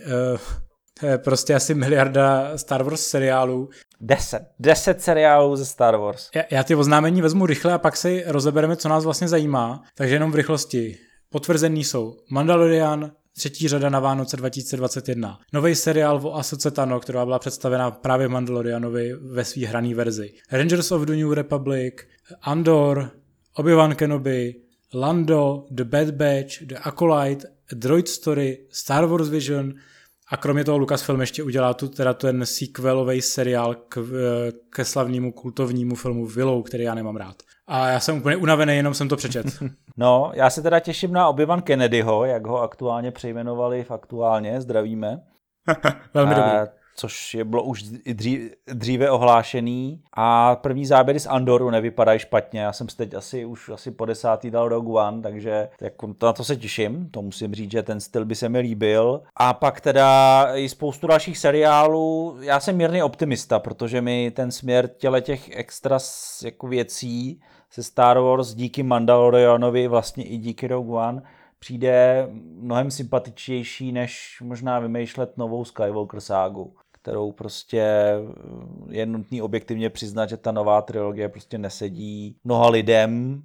[1.01, 3.69] to je prostě asi miliarda Star Wars seriálů.
[4.01, 4.43] Deset.
[4.59, 6.31] Deset seriálů ze Star Wars.
[6.35, 9.83] Já, já ty oznámení vezmu rychle a pak si rozebereme, co nás vlastně zajímá.
[9.97, 10.97] Takže jenom v rychlosti.
[11.31, 15.39] Potvrzený jsou Mandalorian, třetí řada na Vánoce 2021.
[15.53, 20.33] Nový seriál o Ahsoce Tano, která byla představena právě Mandalorianovi ve své hrané verzi.
[20.53, 21.95] Rangers of the New Republic,
[22.43, 23.11] Andor,
[23.55, 24.55] Obi-Wan Kenobi,
[24.95, 29.75] Lando, The Bad Batch, The Acolyte, Droid Story, Star Wars Vision,
[30.31, 34.05] a kromě toho Lucasfilm ještě udělá tu, teda ten sequelový seriál k,
[34.71, 37.37] ke slavnému kultovnímu filmu Willow, který já nemám rád.
[37.67, 39.47] A já jsem úplně unavený, jenom jsem to přečet.
[39.99, 45.23] No, já se teda těším na Obi-Wan Kennedyho, jak ho aktuálně přejmenovali v aktuálně, zdravíme.
[46.15, 46.51] Velmi dobrý
[46.99, 47.85] což je bylo už
[48.73, 50.03] dříve ohlášený.
[50.17, 52.61] A první záběry z Andoru nevypadají špatně.
[52.61, 56.33] Já jsem si teď asi už asi po desátý dal Rogue One, takže jako na
[56.33, 57.11] to se těším.
[57.11, 59.23] To musím říct, že ten styl by se mi líbil.
[59.37, 62.37] A pak teda i spoustu dalších seriálů.
[62.41, 65.99] Já jsem mírný optimista, protože mi ten směr těle těch extra
[66.45, 67.41] jako věcí
[67.71, 71.23] se Star Wars díky Mandalorianovi, vlastně i díky Rogue One,
[71.59, 77.85] přijde mnohem sympatičnější, než možná vymýšlet novou Skywalker ságu kterou prostě
[78.89, 83.43] je nutný objektivně přiznat, že ta nová trilogie prostě nesedí mnoha lidem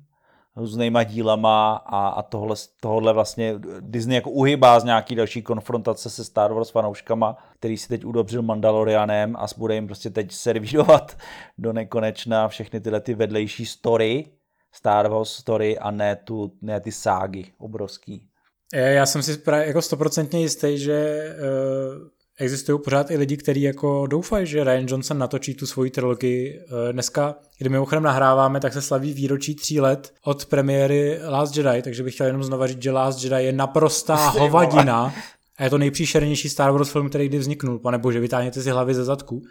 [0.55, 6.23] různýma dílama a, a tohle, tohle vlastně Disney jako uhybá z nějaký další konfrontace se
[6.23, 11.17] Star Wars fanouškama, který si teď udobřil Mandalorianem a bude jim prostě teď servírovat
[11.57, 14.25] do nekonečna všechny tyhle ty vedlejší story,
[14.71, 18.27] Star Wars story a ne, tu, ne ty ságy obrovský.
[18.73, 24.07] Já jsem si právě jako stoprocentně jistý, že uh existují pořád i lidi, kteří jako
[24.07, 26.59] doufají, že Ryan Johnson natočí tu svoji trilogii.
[26.59, 31.81] Eh, dneska, kdy mimochodem nahráváme, tak se slaví výročí tří let od premiéry Last Jedi,
[31.81, 35.13] takže bych chtěl jenom znova říct, že Last Jedi je naprostá hovadina
[35.57, 37.79] a je to nejpříšernější Star Wars film, který kdy vzniknul.
[37.79, 39.41] Pane bože, vytáhněte si hlavy ze zadku.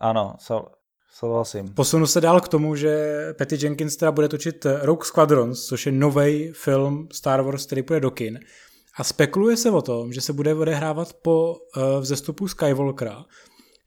[0.00, 0.34] Ano,
[1.18, 1.68] souhlasím.
[1.68, 5.92] Posunu se dál k tomu, že Patty Jenkins teda bude točit Rogue Squadrons, což je
[5.92, 8.40] nový film Star Wars, který půjde do kin.
[8.96, 13.24] A spekuluje se o tom, že se bude odehrávat po uh, vzestupu Skywalkera,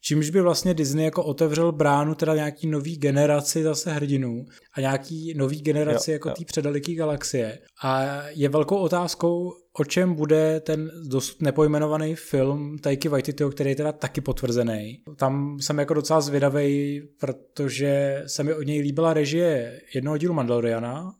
[0.02, 5.34] čímž by vlastně Disney jako otevřel bránu teda nějaký nový generaci zase hrdinů a nějaký
[5.38, 7.60] nový generaci jo, jako té předaliký galaxie.
[7.84, 13.76] A je velkou otázkou, o čem bude ten dosud nepojmenovaný film Taiki Waititiho, který je
[13.76, 15.00] teda taky potvrzený.
[15.18, 21.14] Tam jsem jako docela zvědavý, protože se mi od něj líbila režie jednoho dílu Mandaloriana,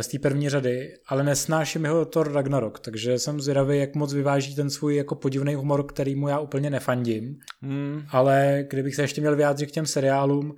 [0.00, 4.54] z té první řady, ale nesnáším jeho Thor Ragnarok, takže jsem zvědavý, jak moc vyváží
[4.54, 7.38] ten svůj jako podivný humor, který mu já úplně nefandím.
[7.62, 8.02] Hmm.
[8.10, 10.54] Ale kdybych se ještě měl vyjádřit k těm seriálům,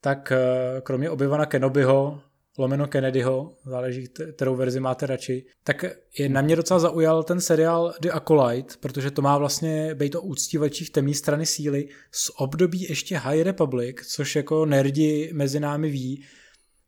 [0.00, 2.20] tak eh, kromě obyvana Kenobiho,
[2.58, 5.84] lomeno Kennedyho, záleží, kterou verzi máte radši, tak
[6.18, 10.20] je na mě docela zaujal ten seriál The Acolyte, protože to má vlastně být o
[10.20, 16.24] úctívačích temné strany síly z období ještě High Republic, což jako nerdi mezi námi ví,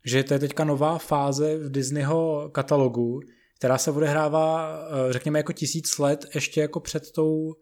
[0.05, 3.21] že to je teďka nová fáze v Disneyho katalogu,
[3.59, 4.79] která se odehrává,
[5.09, 7.55] eh, řekněme, jako tisíc let ještě jako před tou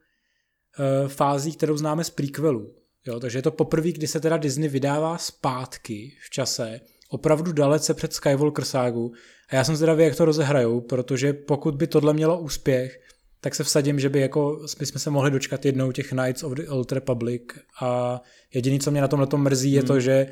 [0.80, 2.74] eh, fází, kterou známe z prequelu.
[3.06, 6.80] Jo, takže je to poprvé, kdy se teda Disney vydává zpátky v čase,
[7.10, 9.12] opravdu dalece před Skywalker ságu.
[9.50, 13.00] A já jsem zvědavý, jak to rozehrajou, protože pokud by tohle mělo úspěch,
[13.40, 16.52] tak se vsadím, že by jako, my jsme se mohli dočkat jednou těch Knights of
[16.52, 17.42] the Old Republic
[17.80, 18.20] a
[18.54, 19.86] jediný, co mě na tomhle mrzí, je hmm.
[19.86, 20.26] to, že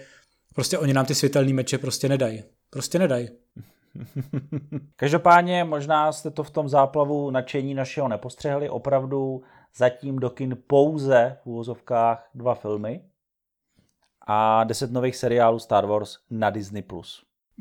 [0.56, 2.44] Prostě oni nám ty světelné meče prostě nedají.
[2.70, 3.28] Prostě nedají.
[4.96, 8.70] Každopádně možná jste to v tom záplavu nadšení našeho nepostřehli.
[8.70, 9.42] Opravdu
[9.76, 13.04] zatím do kin pouze v úvozovkách dva filmy
[14.26, 16.84] a deset nových seriálů Star Wars na Disney+.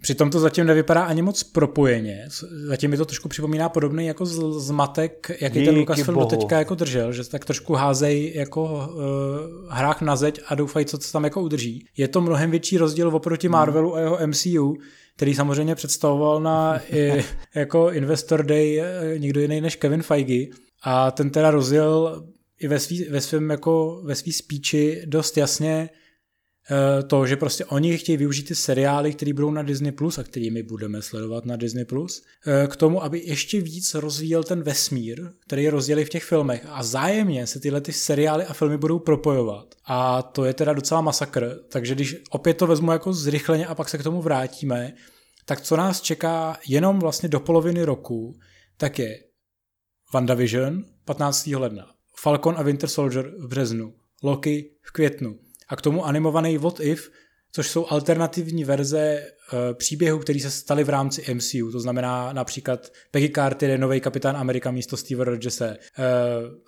[0.02, 2.28] Přitom to zatím nevypadá ani moc propojeně.
[2.68, 6.76] Zatím mi to trošku připomíná podobný jako zmatek, jaký Díky ten Lucasfilm do teďka jako
[6.76, 11.24] držel, že tak trošku házej jako uh, hrách na zeď a doufají, co se tam
[11.24, 11.86] jako udrží.
[11.98, 14.76] Je to mnohem větší rozdíl oproti Marvelu a jeho MCU,
[15.16, 17.24] který samozřejmě představoval na i,
[17.56, 20.46] jako Investor Day eh, nikdo jiný než Kevin Feige.
[20.84, 22.24] A ten teda rozjel
[22.60, 25.90] i ve, svý, ve svém jako ve svý speechi dost jasně
[27.08, 30.64] to, že prostě oni chtějí využít ty seriály, které budou na Disney Plus a kterými
[30.64, 35.64] budeme sledovat na Disney Plus, eh, k tomu, aby ještě víc rozvíjel ten vesmír, který
[35.64, 39.76] je rozdělí v těch filmech a zájemně se tyhle ty seriály a filmy budou propojovat.
[39.86, 43.90] A to je teda docela masakr, takže když opět to vezmu jako zrychleně a pak
[43.90, 44.94] se k tomu vrátíme,
[45.46, 48.36] tak co nás čeká jenom vlastně do poloviny roku,
[48.78, 49.20] tak je
[50.14, 51.48] WandaVision 15.
[51.48, 51.86] ledna,
[52.20, 53.94] Falcon a Winter Soldier v březnu,
[54.24, 57.10] Loki v květnu, a k tomu animovaný What If,
[57.52, 61.72] což jsou alternativní verze uh, příběhů, které se staly v rámci MCU.
[61.72, 65.78] To znamená například Peggy Carter je nový kapitán Amerika místo Steve Rogerse.
[65.78, 66.06] Uh,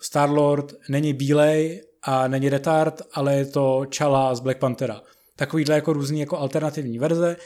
[0.01, 5.01] Star-Lord není bílej a není retard, ale je to Chala z Black Panthera.
[5.35, 7.37] Takovýhle jako různý jako alternativní verze.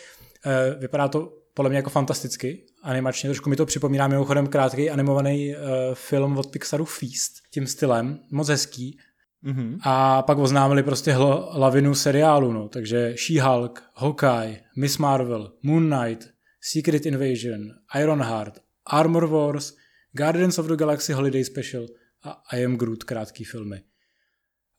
[0.46, 3.30] Uh, vypadá to podle mě jako fantasticky animačně.
[3.30, 5.62] Trošku mi to připomíná mimochodem krátký animovaný uh,
[5.94, 8.20] film od Pixaru Feast tím stylem.
[8.32, 8.98] Moc hezký.
[9.46, 9.80] Mm-hmm.
[9.84, 12.70] A pak oznámili prostě hlo, lavinu seriálu, no.
[12.70, 16.30] takže She-Hulk, Hawkeye, Miss Marvel, Moon Knight,
[16.74, 17.62] Secret Invasion,
[18.00, 19.74] Ironheart, Armor Wars,
[20.12, 21.86] Guardians of the Galaxy Holiday Special
[22.24, 23.82] a I Am Groot krátký filmy.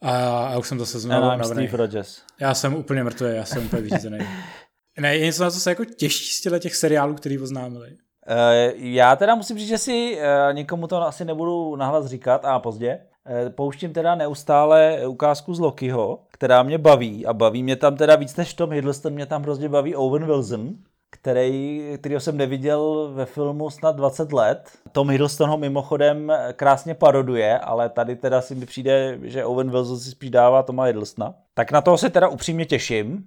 [0.02, 1.68] A já už jsem zase znovu navený.
[1.68, 2.22] Steve Rogers.
[2.40, 4.18] Já jsem úplně mrtvý, já jsem úplně vyřízený.
[5.00, 7.90] ne, je něco na co se jako těší z těch seriálů, který oznámili.
[7.90, 12.58] Uh, já teda musím říct, že si uh, někomu to asi nebudu nahlas říkat a
[12.58, 13.11] pozdě, Eh,
[13.54, 18.36] pouštím teda neustále ukázku z Lokiho, která mě baví a baví mě tam teda víc
[18.36, 20.74] než Tom Hiddleston, mě tam hrozně baví Owen Wilson,
[21.10, 24.70] který, kterýho jsem neviděl ve filmu snad 20 let.
[24.92, 29.98] Tom Hiddleston ho mimochodem krásně paroduje, ale tady teda si mi přijde, že Owen Wilson
[29.98, 31.34] si spíš dává Toma Hiddlestona.
[31.54, 33.24] Tak na toho se teda upřímně těším.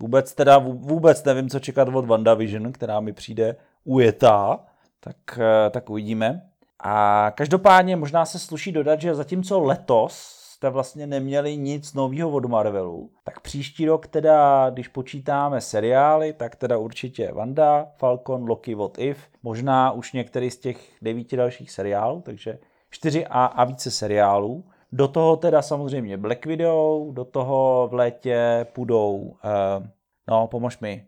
[0.00, 4.60] Vůbec teda vůbec nevím, co čekat od WandaVision, která mi přijde ujetá.
[5.00, 6.42] Tak, eh, tak uvidíme.
[6.80, 12.44] A každopádně možná se sluší dodat, že zatímco letos jste vlastně neměli nic nového od
[12.44, 18.98] Marvelu, tak příští rok teda, když počítáme seriály, tak teda určitě Wanda, Falcon, Loki, What
[18.98, 22.58] If, možná už některý z těch devíti dalších seriálů, takže
[22.90, 24.64] čtyři a, a více seriálů.
[24.92, 29.86] Do toho teda samozřejmě Black Widow, do toho v létě půjdou, uh,
[30.28, 31.06] no pomož mi,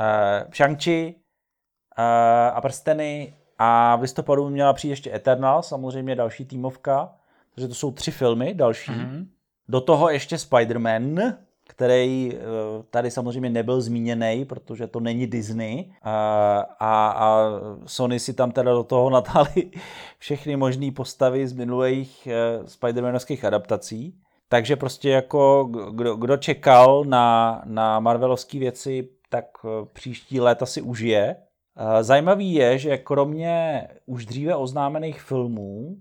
[0.00, 2.04] uh, Shang-Chi uh,
[2.56, 7.12] a prsteny a v listopadu měla přijít ještě Eternal, samozřejmě další týmovka.
[7.54, 8.92] takže to jsou tři filmy další.
[8.92, 9.26] Mm-hmm.
[9.68, 11.34] Do toho ještě Spider-Man,
[11.68, 12.38] který eh,
[12.90, 17.46] tady samozřejmě nebyl zmíněný, protože to není Disney a, a, a
[17.86, 19.70] Sony si tam teda do toho natáhli
[20.18, 22.28] všechny možné postavy z minulých
[22.60, 24.14] uh, Spider-Manovských adaptací.
[24.48, 30.82] Takže prostě jako kdo, kdo čekal na, na Marvelovské věci, tak eh, příští léta si
[30.82, 31.36] užije.
[32.00, 35.96] Zajímavý je, že kromě už dříve oznámených filmů,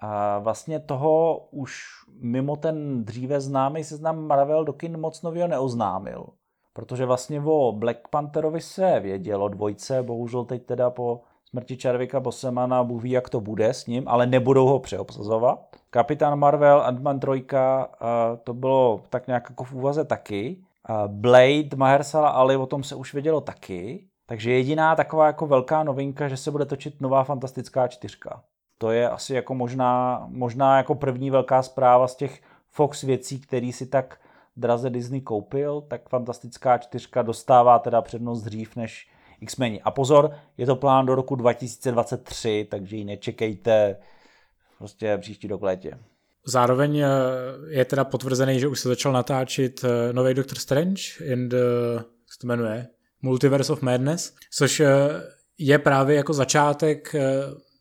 [0.00, 1.82] a vlastně toho už
[2.20, 6.26] mimo ten dříve známý seznam Marvel do kin moc nového neoznámil.
[6.72, 12.84] Protože vlastně o Black Pantherovi se vědělo dvojce, bohužel teď teda po smrti Čarvika Bosemana
[12.84, 15.76] Bůh ví, jak to bude s ním, ale nebudou ho přeobsazovat.
[15.90, 17.46] Kapitán Marvel, Ant-Man 3,
[18.44, 20.62] to bylo tak nějak jako v úvaze taky.
[21.06, 24.06] Blade, Mahershala Ali, o tom se už vědělo taky.
[24.26, 28.42] Takže jediná taková jako velká novinka, že se bude točit nová fantastická čtyřka.
[28.78, 33.72] To je asi jako možná, možná jako první velká zpráva z těch Fox věcí, který
[33.72, 34.20] si tak
[34.56, 39.08] draze Disney koupil, tak Fantastická čtyřka dostává teda přednost dřív než
[39.40, 39.82] X-meni.
[39.82, 43.96] A pozor, je to plán do roku 2023, takže ji nečekejte
[44.78, 45.98] prostě příští rok létě.
[46.46, 47.08] Zároveň eh,
[47.68, 51.56] je teda potvrzený, že už se začal natáčet eh, nový Doctor Strange in the,
[51.96, 52.86] jak se to jmenuje,
[53.22, 54.88] Multiverse of Madness, což eh,
[55.58, 57.14] je právě jako začátek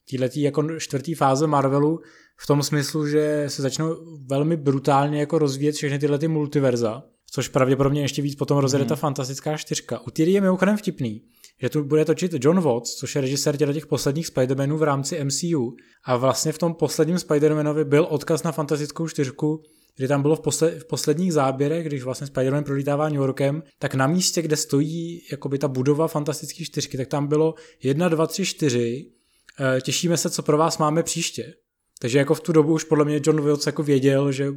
[0.10, 2.00] této jako čtvrtý fáze Marvelu
[2.38, 3.96] v tom smyslu, že se začnou
[4.30, 8.90] velmi brutálně jako rozvíjet všechny tyhle ty multiverza, což pravděpodobně ještě víc potom rozjede hmm.
[8.90, 10.00] ta fantastická čtyřka.
[10.00, 11.22] U Týry je mimochodem vtipný,
[11.62, 15.76] že tu bude točit John Watts, což je režisér těch posledních Spider-Manů v rámci MCU.
[16.06, 19.64] A vlastně v tom posledním Spider-Manovi byl odkaz na fantastickou čtyřku,
[19.96, 23.96] kdy tam bylo v, posled, v posledních záběrech, když vlastně Spider-Man prolítává New Yorkem, tak
[23.96, 28.46] na místě, kde stojí jakoby ta budova fantastické čtyřky, tak tam bylo 1, 2, 3,
[28.46, 29.16] 4
[29.60, 31.54] Eh, těšíme se, co pro vás máme příště.
[32.02, 34.48] Takže jako v tu dobu už podle mě John Wills jako věděl, že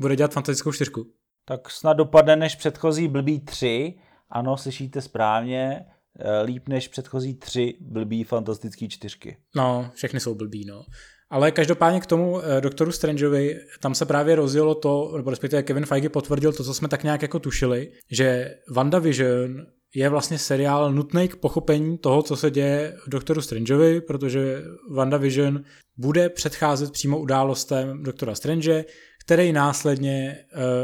[0.00, 1.06] bude dělat fantastickou čtyřku.
[1.44, 3.94] Tak snad dopadne než předchozí blbý tři.
[4.30, 5.86] Ano, slyšíte správně.
[6.18, 9.36] Eh, líp než předchozí tři blbý fantastický čtyřky.
[9.56, 10.84] No, všechny jsou blbý, no.
[11.32, 15.86] Ale každopádně k tomu eh, doktoru Strangeovi, tam se právě rozjelo to, nebo respektive Kevin
[15.86, 21.28] Feige potvrdil to, co jsme tak nějak jako tušili, že WandaVision je vlastně seriál nutný
[21.28, 25.64] k pochopení toho, co se děje v Doktoru Strangeovi, protože WandaVision
[25.96, 28.84] bude předcházet přímo událostem Doktora Strange,
[29.24, 30.38] který následně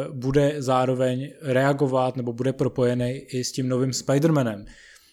[0.09, 4.65] uh, bude zároveň reagovat nebo bude propojený i s tím novým Spider-Manem.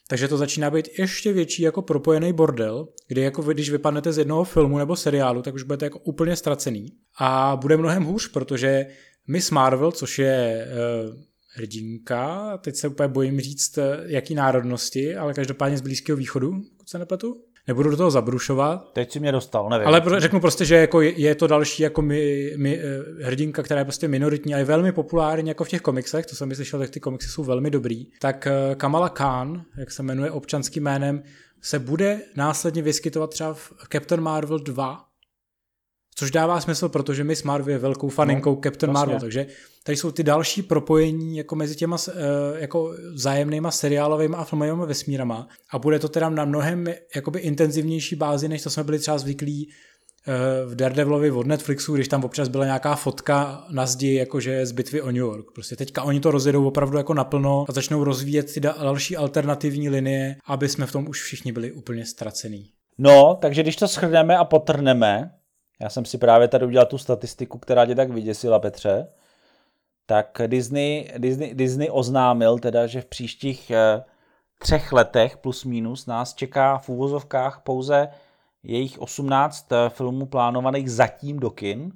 [0.07, 4.17] Takže to začíná být ještě větší jako propojený bordel, kdy jako vy, když vypadnete z
[4.17, 6.91] jednoho filmu nebo seriálu, tak už budete jako úplně ztracený.
[7.19, 8.85] A bude mnohem hůř, protože
[9.27, 10.67] Miss Marvel, což je
[11.07, 11.15] uh,
[11.55, 16.89] hrdinka, teď se úplně bojím říct, eh, jaký národnosti, ale každopádně z Blízkého východu, pokud
[16.89, 17.43] se nepletu.
[17.67, 18.93] Nebudu do toho zabrušovat.
[18.93, 19.87] Teď si mě dostal, nevím.
[19.87, 23.85] Ale řeknu prostě, že jako je, to další jako mi, mi, eh, hrdinka, která je
[23.85, 26.89] prostě minoritní a je velmi populární jako v těch komiksech, to jsem mi slyšel, tak
[26.89, 28.07] ty komiksy jsou velmi dobrý.
[28.19, 31.23] Tak eh, Kamala Khan, jak se jmenuje občanským jménem,
[31.61, 35.05] se bude následně vyskytovat třeba v Captain Marvel 2,
[36.17, 38.99] Což dává smysl, protože Miss Marvel je velkou faninkou no, Captain vlastně.
[38.99, 39.47] Marvel, takže
[39.83, 42.13] tady jsou ty další propojení jako mezi těma uh,
[42.57, 48.47] jako vzájemnýma seriálovými a filmovými vesmírama a bude to teda na mnohem jakoby intenzivnější bázi,
[48.47, 52.65] než to jsme byli třeba zvyklí uh, v Daredevilovi od Netflixu, když tam občas byla
[52.65, 55.45] nějaká fotka na zdi, jakože z bitvy o New York.
[55.53, 60.35] Prostě teďka oni to rozjedou opravdu jako naplno a začnou rozvíjet ty další alternativní linie,
[60.45, 62.69] aby jsme v tom už všichni byli úplně ztracení.
[62.97, 65.31] No, takže když to shrneme a potrhneme,
[65.79, 69.07] já jsem si právě tady udělal tu statistiku, která tě tak vyděsila, Petře.
[70.05, 74.03] Tak Disney, Disney, Disney oznámil teda, že v příštích eh,
[74.59, 78.07] třech letech plus minus nás čeká v úvozovkách pouze
[78.63, 81.91] jejich 18 eh, filmů plánovaných zatím do kin.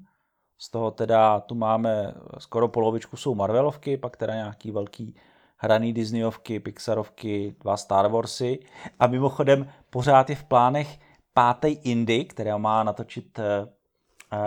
[0.58, 5.16] Z toho teda tu máme skoro polovičku jsou Marvelovky, pak teda nějaký velký
[5.58, 8.60] hraný Disneyovky, Pixarovky, dva Star Warsy.
[9.00, 11.00] A mimochodem pořád je v plánech
[11.34, 13.68] pátý Indy, který má natočit eh,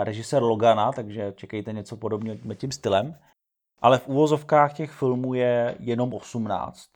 [0.03, 3.15] režisér Logana, takže čekejte něco podobně tím stylem.
[3.81, 6.89] Ale v úvozovkách těch filmů je jenom 18.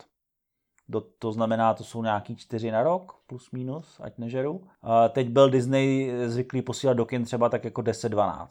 [0.89, 4.67] Do, to znamená, to jsou nějaký čtyři na rok, plus minus, ať nežeru.
[4.81, 8.47] A teď byl Disney zvyklý posílat do kin třeba tak jako 10-12.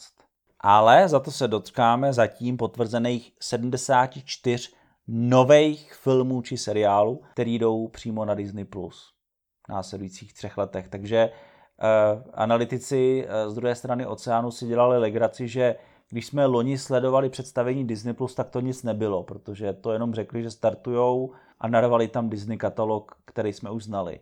[0.61, 4.69] Ale za to se dočkáme zatím potvrzených 74
[5.09, 8.67] nových filmů či seriálů, které jdou přímo na Disney+.
[9.67, 10.89] Plus následujících třech letech.
[10.89, 15.77] Takže uh, analytici uh, z druhé strany oceánu si dělali legraci, že
[16.09, 20.51] když jsme loni sledovali představení Disney+, tak to nic nebylo, protože to jenom řekli, že
[20.51, 24.21] startujou a narvali tam Disney katalog, který jsme už znali.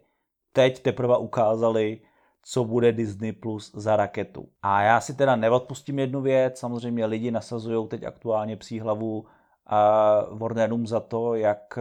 [0.52, 2.00] Teď teprve ukázali,
[2.42, 4.48] co bude Disney Plus za raketu.
[4.62, 9.26] A já si teda neodpustím jednu věc, samozřejmě lidi nasazují teď aktuálně psí hlavu
[9.66, 11.78] a Warnerům za to, jak,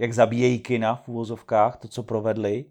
[0.00, 2.64] jak zabíjejí kina v úvozovkách, to, co provedli.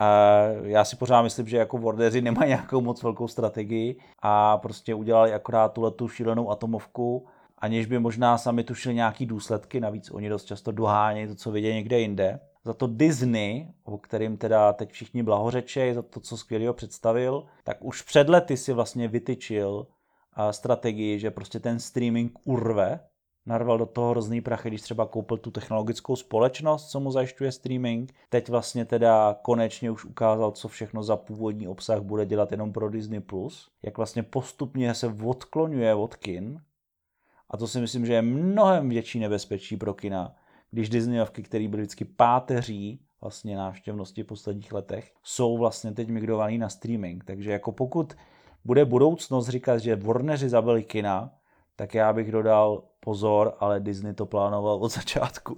[0.00, 4.94] A já si pořád myslím, že jako Warneri nemají nějakou moc velkou strategii a prostě
[4.94, 7.26] udělali akorát tuhle tu šílenou atomovku,
[7.58, 11.74] aniž by možná sami tušili nějaký důsledky, navíc oni dost často dohánějí to, co vidějí
[11.74, 12.40] někde jinde.
[12.64, 17.76] Za to Disney, o kterým teda teď všichni blahořečejí, za to, co skvělého představil, tak
[17.80, 19.86] už před lety si vlastně vytyčil
[20.50, 23.00] strategii, že prostě ten streaming urve,
[23.46, 28.12] narval do toho hrozný prachy, když třeba koupil tu technologickou společnost, co mu zajišťuje streaming.
[28.28, 32.90] Teď vlastně teda konečně už ukázal, co všechno za původní obsah bude dělat jenom pro
[32.90, 33.22] Disney+.
[33.82, 36.60] Jak vlastně postupně se odklonuje od kin.
[37.50, 40.34] A to si myslím, že je mnohem větší nebezpečí pro kina,
[40.70, 46.58] když Disneyovky, které byly vždycky páteří vlastně návštěvnosti v posledních letech, jsou vlastně teď migrovaný
[46.58, 47.24] na streaming.
[47.24, 48.14] Takže jako pokud
[48.64, 51.32] bude budoucnost říkat, že Warneri zabili kina,
[51.76, 55.56] tak já bych dodal pozor, ale Disney to plánoval od začátku.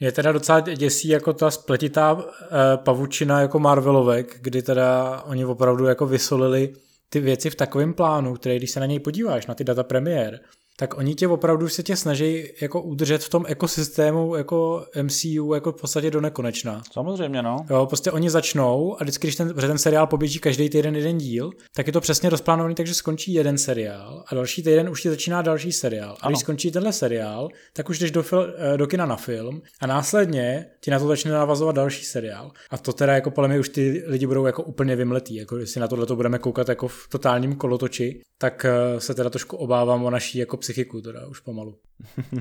[0.00, 5.84] Je teda docela děsí jako ta spletitá eh, pavučina jako Marvelovek, kdy teda oni opravdu
[5.86, 6.72] jako vysolili
[7.08, 10.40] ty věci v takovém plánu, který když se na něj podíváš, na ty data premiér,
[10.76, 15.72] tak oni tě opravdu se tě snaží jako udržet v tom ekosystému jako MCU jako
[15.72, 16.82] v podstatě do nekonečna.
[16.92, 17.56] Samozřejmě, no.
[17.70, 21.50] Jo, prostě oni začnou a vždycky, když ten, ten seriál poběží každý týden jeden díl,
[21.74, 25.42] tak je to přesně rozplánovaný, takže skončí jeden seriál a další týden už ti začíná
[25.42, 26.16] další seriál.
[26.20, 29.62] A když skončí tenhle seriál, tak už jdeš do, fil, eh, do kina na film
[29.80, 32.50] a následně ti na to začne navazovat další seriál.
[32.70, 35.80] A to teda jako podle mě už ty lidi budou jako úplně vymletý, jako jestli
[35.80, 40.04] na tohle to budeme koukat jako v totálním kolotoči, tak eh, se teda trošku obávám
[40.04, 41.78] o naší jako psychiku teda už pomalu.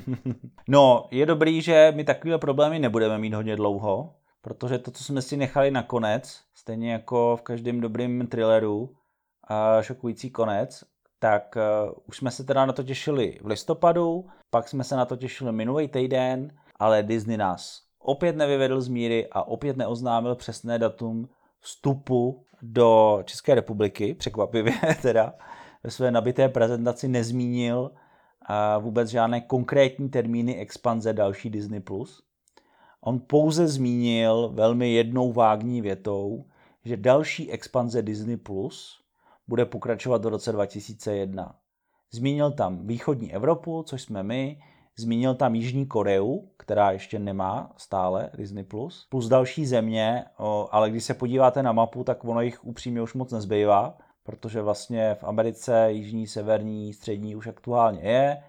[0.68, 5.22] no, je dobrý, že my takové problémy nebudeme mít hodně dlouho, protože to, co jsme
[5.22, 8.96] si nechali na konec, stejně jako v každém dobrém thrilleru,
[9.82, 10.84] šokující konec,
[11.20, 15.06] tak uh, už jsme se teda na to těšili v listopadu, pak jsme se na
[15.06, 20.80] to těšili minulý týden, ale Disney nás opět nevyvedl z míry a opět neoznámil přesné
[20.80, 25.34] datum vstupu do České republiky, překvapivě teda,
[25.84, 27.92] ve své nabité prezentaci nezmínil
[28.80, 31.82] vůbec žádné konkrétní termíny expanze další Disney+.
[33.02, 36.46] On pouze zmínil velmi jednou vágní větou,
[36.86, 39.02] že další expanze Disney Plus
[39.48, 41.56] bude pokračovat do roce 2001.
[42.12, 44.62] Zmínil tam východní Evropu, což jsme my,
[44.98, 50.26] zmínil tam Jižní Koreu, která ještě nemá stále Disney+, Plus, plus další země,
[50.72, 55.16] ale když se podíváte na mapu, tak ono jich upřímně už moc nezbývá, protože vlastně
[55.16, 58.44] v Americe jižní, severní, střední už aktuálně je,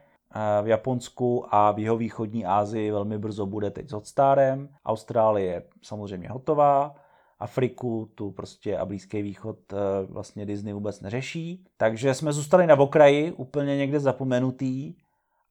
[0.63, 4.69] v Japonsku a v jeho východní Asii velmi brzo bude teď s Hotstarem.
[4.85, 6.95] Austrálie je samozřejmě hotová,
[7.39, 11.65] Afriku, tu prostě a Blízký východ eh, vlastně Disney vůbec neřeší.
[11.77, 14.95] Takže jsme zůstali na okraji, úplně někde zapomenutý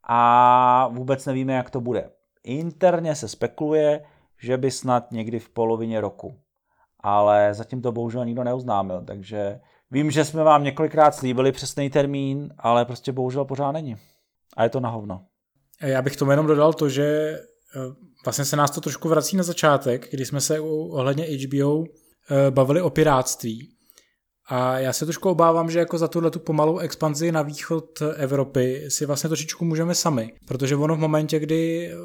[0.04, 2.10] a vůbec nevíme, jak to bude.
[2.44, 4.06] Interně se spekuluje,
[4.38, 6.40] že by snad někdy v polovině roku.
[7.00, 9.60] Ale zatím to bohužel nikdo neuznámil, takže
[9.92, 13.98] Vím, že jsme vám několikrát slíbili přesný termín, ale prostě bohužel pořád není.
[14.58, 15.26] A je to na hovno.
[15.82, 17.80] Já bych tomu jenom dodal to, že eh,
[18.26, 22.82] vlastně se nás to trošku vrací na začátek, kdy jsme se ohledně HBO eh, bavili
[22.82, 23.70] o piráctví.
[24.54, 28.86] A já se trošku obávám, že jako za tuhle tu pomalou expanzi na východ Evropy
[28.88, 30.34] si vlastně trošičku můžeme sami.
[30.48, 31.96] Protože ono v momentě, kdy eh,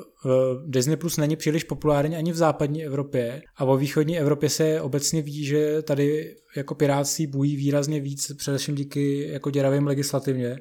[0.67, 5.23] Disney Plus není příliš populární ani v západní Evropě a vo východní Evropě se obecně
[5.23, 10.61] ví, že tady jako piráctví bují výrazně víc, především díky jako děravým legislativně, eh,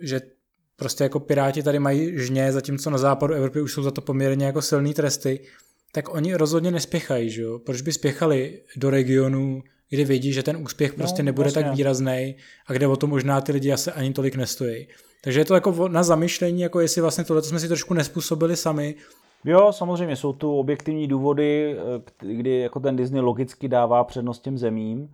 [0.00, 0.20] že
[0.76, 4.46] prostě jako piráti tady mají žně, zatímco na západu Evropy už jsou za to poměrně
[4.46, 5.40] jako silný tresty,
[5.92, 7.58] tak oni rozhodně nespěchají, že jo?
[7.58, 9.62] Proč by spěchali do regionu,
[9.92, 11.62] kdy vědí, že ten úspěch prostě no, nebude vlastně.
[11.62, 12.34] tak výrazný
[12.66, 14.88] a kde o to možná ty lidi asi ani tolik nestojí.
[15.24, 18.94] Takže je to jako na zamyšlení, jako jestli vlastně tohle jsme si trošku nespůsobili sami.
[19.44, 24.58] Jo, samozřejmě jsou tu objektivní důvody, eh, kdy jako ten Disney logicky dává přednost těm
[24.58, 25.10] zemím.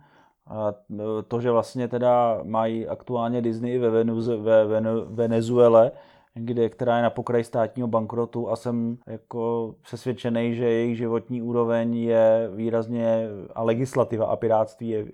[0.47, 5.91] A eh, to, že vlastně teda mají aktuálně Disney ve, Venuze, ve Venezuele,
[6.39, 11.95] kde, která je na pokraji státního bankrotu a jsem jako přesvědčený, že jejich životní úroveň
[11.95, 15.05] je výrazně a legislativa a piráctví je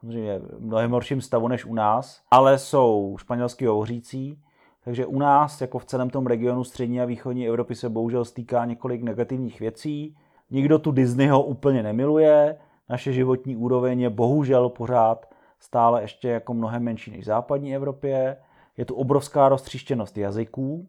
[0.00, 4.38] samozřejmě mnohem horším stavu než u nás, ale jsou španělský hovořící,
[4.84, 8.64] takže u nás, jako v celém tom regionu střední a východní Evropy, se bohužel stýká
[8.64, 10.16] několik negativních věcí.
[10.50, 12.56] Nikdo tu Disneyho úplně nemiluje,
[12.88, 15.26] naše životní úroveň je bohužel pořád
[15.58, 18.36] stále ještě jako mnohem menší než v západní Evropě
[18.76, 20.88] je tu obrovská roztříštěnost jazyků,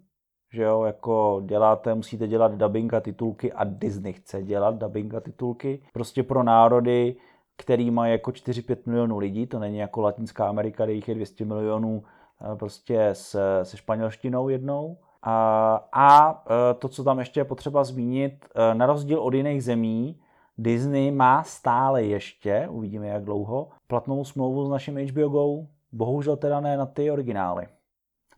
[0.54, 5.20] že jo, jako děláte, musíte dělat dubbing a titulky a Disney chce dělat dubbing a
[5.20, 5.82] titulky.
[5.94, 7.16] Prostě pro národy,
[7.58, 11.46] který má jako 4-5 milionů lidí, to není jako Latinská Amerika, kde jich je 200
[11.46, 12.04] milionů
[12.42, 14.98] eh, prostě se, se španělštinou jednou.
[15.22, 19.64] A, a eh, to, co tam ještě je potřeba zmínit, eh, na rozdíl od jiných
[19.64, 20.20] zemí,
[20.58, 26.60] Disney má stále ještě, uvidíme jak dlouho, platnou smlouvu s naším HBO Go, bohužel teda
[26.60, 27.68] ne na ty originály.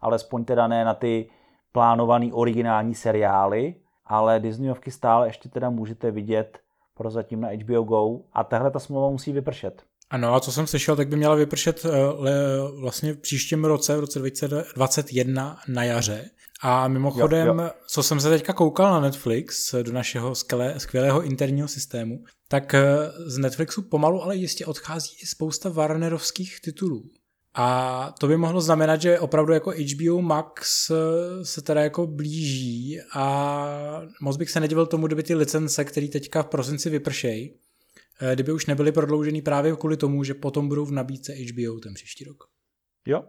[0.01, 1.29] Alespoň teda ne na ty
[1.71, 3.75] plánované originální seriály,
[4.05, 6.59] ale Disneyovky stále ještě teda můžete vidět
[6.93, 9.83] prozatím na HBO Go a tahle ta smlouva musí vypršet.
[10.09, 11.89] Ano, a co jsem slyšel, tak by měla vypršet eh,
[12.79, 16.29] vlastně v příštím roce, v roce 2021 na jaře.
[16.61, 17.69] A mimochodem, jo, jo.
[17.87, 22.83] co jsem se teďka koukal na Netflix, do našeho skvělé, skvělého interního systému, tak eh,
[23.25, 27.03] z Netflixu pomalu ale jistě odchází i spousta Warnerovských titulů.
[27.57, 32.99] A to by mohlo znamenat, že opravdu jako HBO Max eh, se teda jako blíží
[33.15, 37.55] a moc bych se nedivil tomu, kdyby ty licence, které teďka v prosinci vypršejí,
[38.21, 41.93] eh, kdyby už nebyly prodloužený právě kvůli tomu, že potom budou v nabídce HBO ten
[41.93, 42.43] příští rok.
[43.07, 43.23] Jo,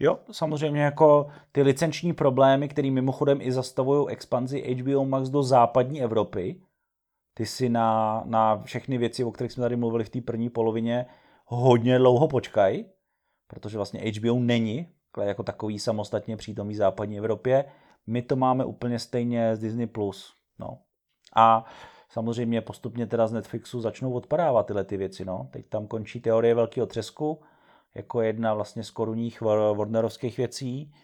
[0.00, 6.02] jo, samozřejmě jako ty licenční problémy, které mimochodem i zastavují expanzi HBO Max do západní
[6.02, 6.60] Evropy,
[7.34, 11.06] ty si na, na všechny věci, o kterých jsme tady mluvili v té první polovině,
[11.44, 12.84] hodně dlouho počkají,
[13.50, 14.86] protože vlastně HBO není
[15.22, 17.64] jako takový samostatně přítomný v západní Evropě.
[18.06, 19.86] My to máme úplně stejně z Disney+.
[19.86, 20.34] Plus.
[20.58, 20.78] No.
[21.36, 21.64] A
[22.08, 25.24] samozřejmě postupně teda z Netflixu začnou odpadávat tyhle ty věci.
[25.24, 25.48] No.
[25.50, 27.40] Teď tam končí teorie velkého třesku,
[27.94, 30.94] jako jedna vlastně z korunních Warnerovských věcí,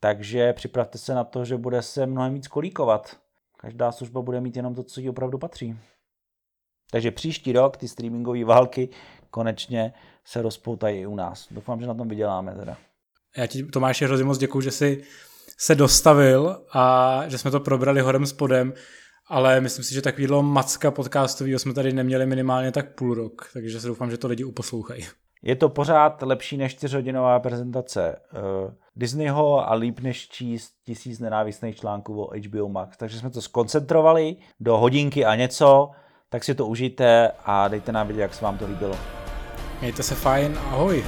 [0.00, 3.16] takže připravte se na to, že bude se mnohem víc kolíkovat.
[3.56, 5.78] Každá služba bude mít jenom to, co jí opravdu patří.
[6.90, 8.88] Takže příští rok ty streamingové války
[9.36, 9.92] konečně
[10.24, 11.46] se rozpoutají i u nás.
[11.50, 12.76] Doufám, že na tom vyděláme teda.
[13.36, 15.02] Já ti Tomáši hrozně moc děkuju, že jsi
[15.58, 18.72] se dostavil a že jsme to probrali horem spodem,
[19.28, 23.80] ale myslím si, že takovýhle macka podcastového jsme tady neměli minimálně tak půl rok, takže
[23.80, 25.04] se doufám, že to lidi uposlouchají.
[25.42, 31.76] Je to pořád lepší než čtyřhodinová prezentace uh, Disneyho a líp než číst tisíc nenávistných
[31.76, 32.96] článků o HBO Max.
[32.96, 35.90] Takže jsme to skoncentrovali do hodinky a něco,
[36.28, 39.15] tak si to užijte a dejte nám vědět, jak se vám to líbilo.
[39.80, 41.04] Mějte se fajn, ahoj.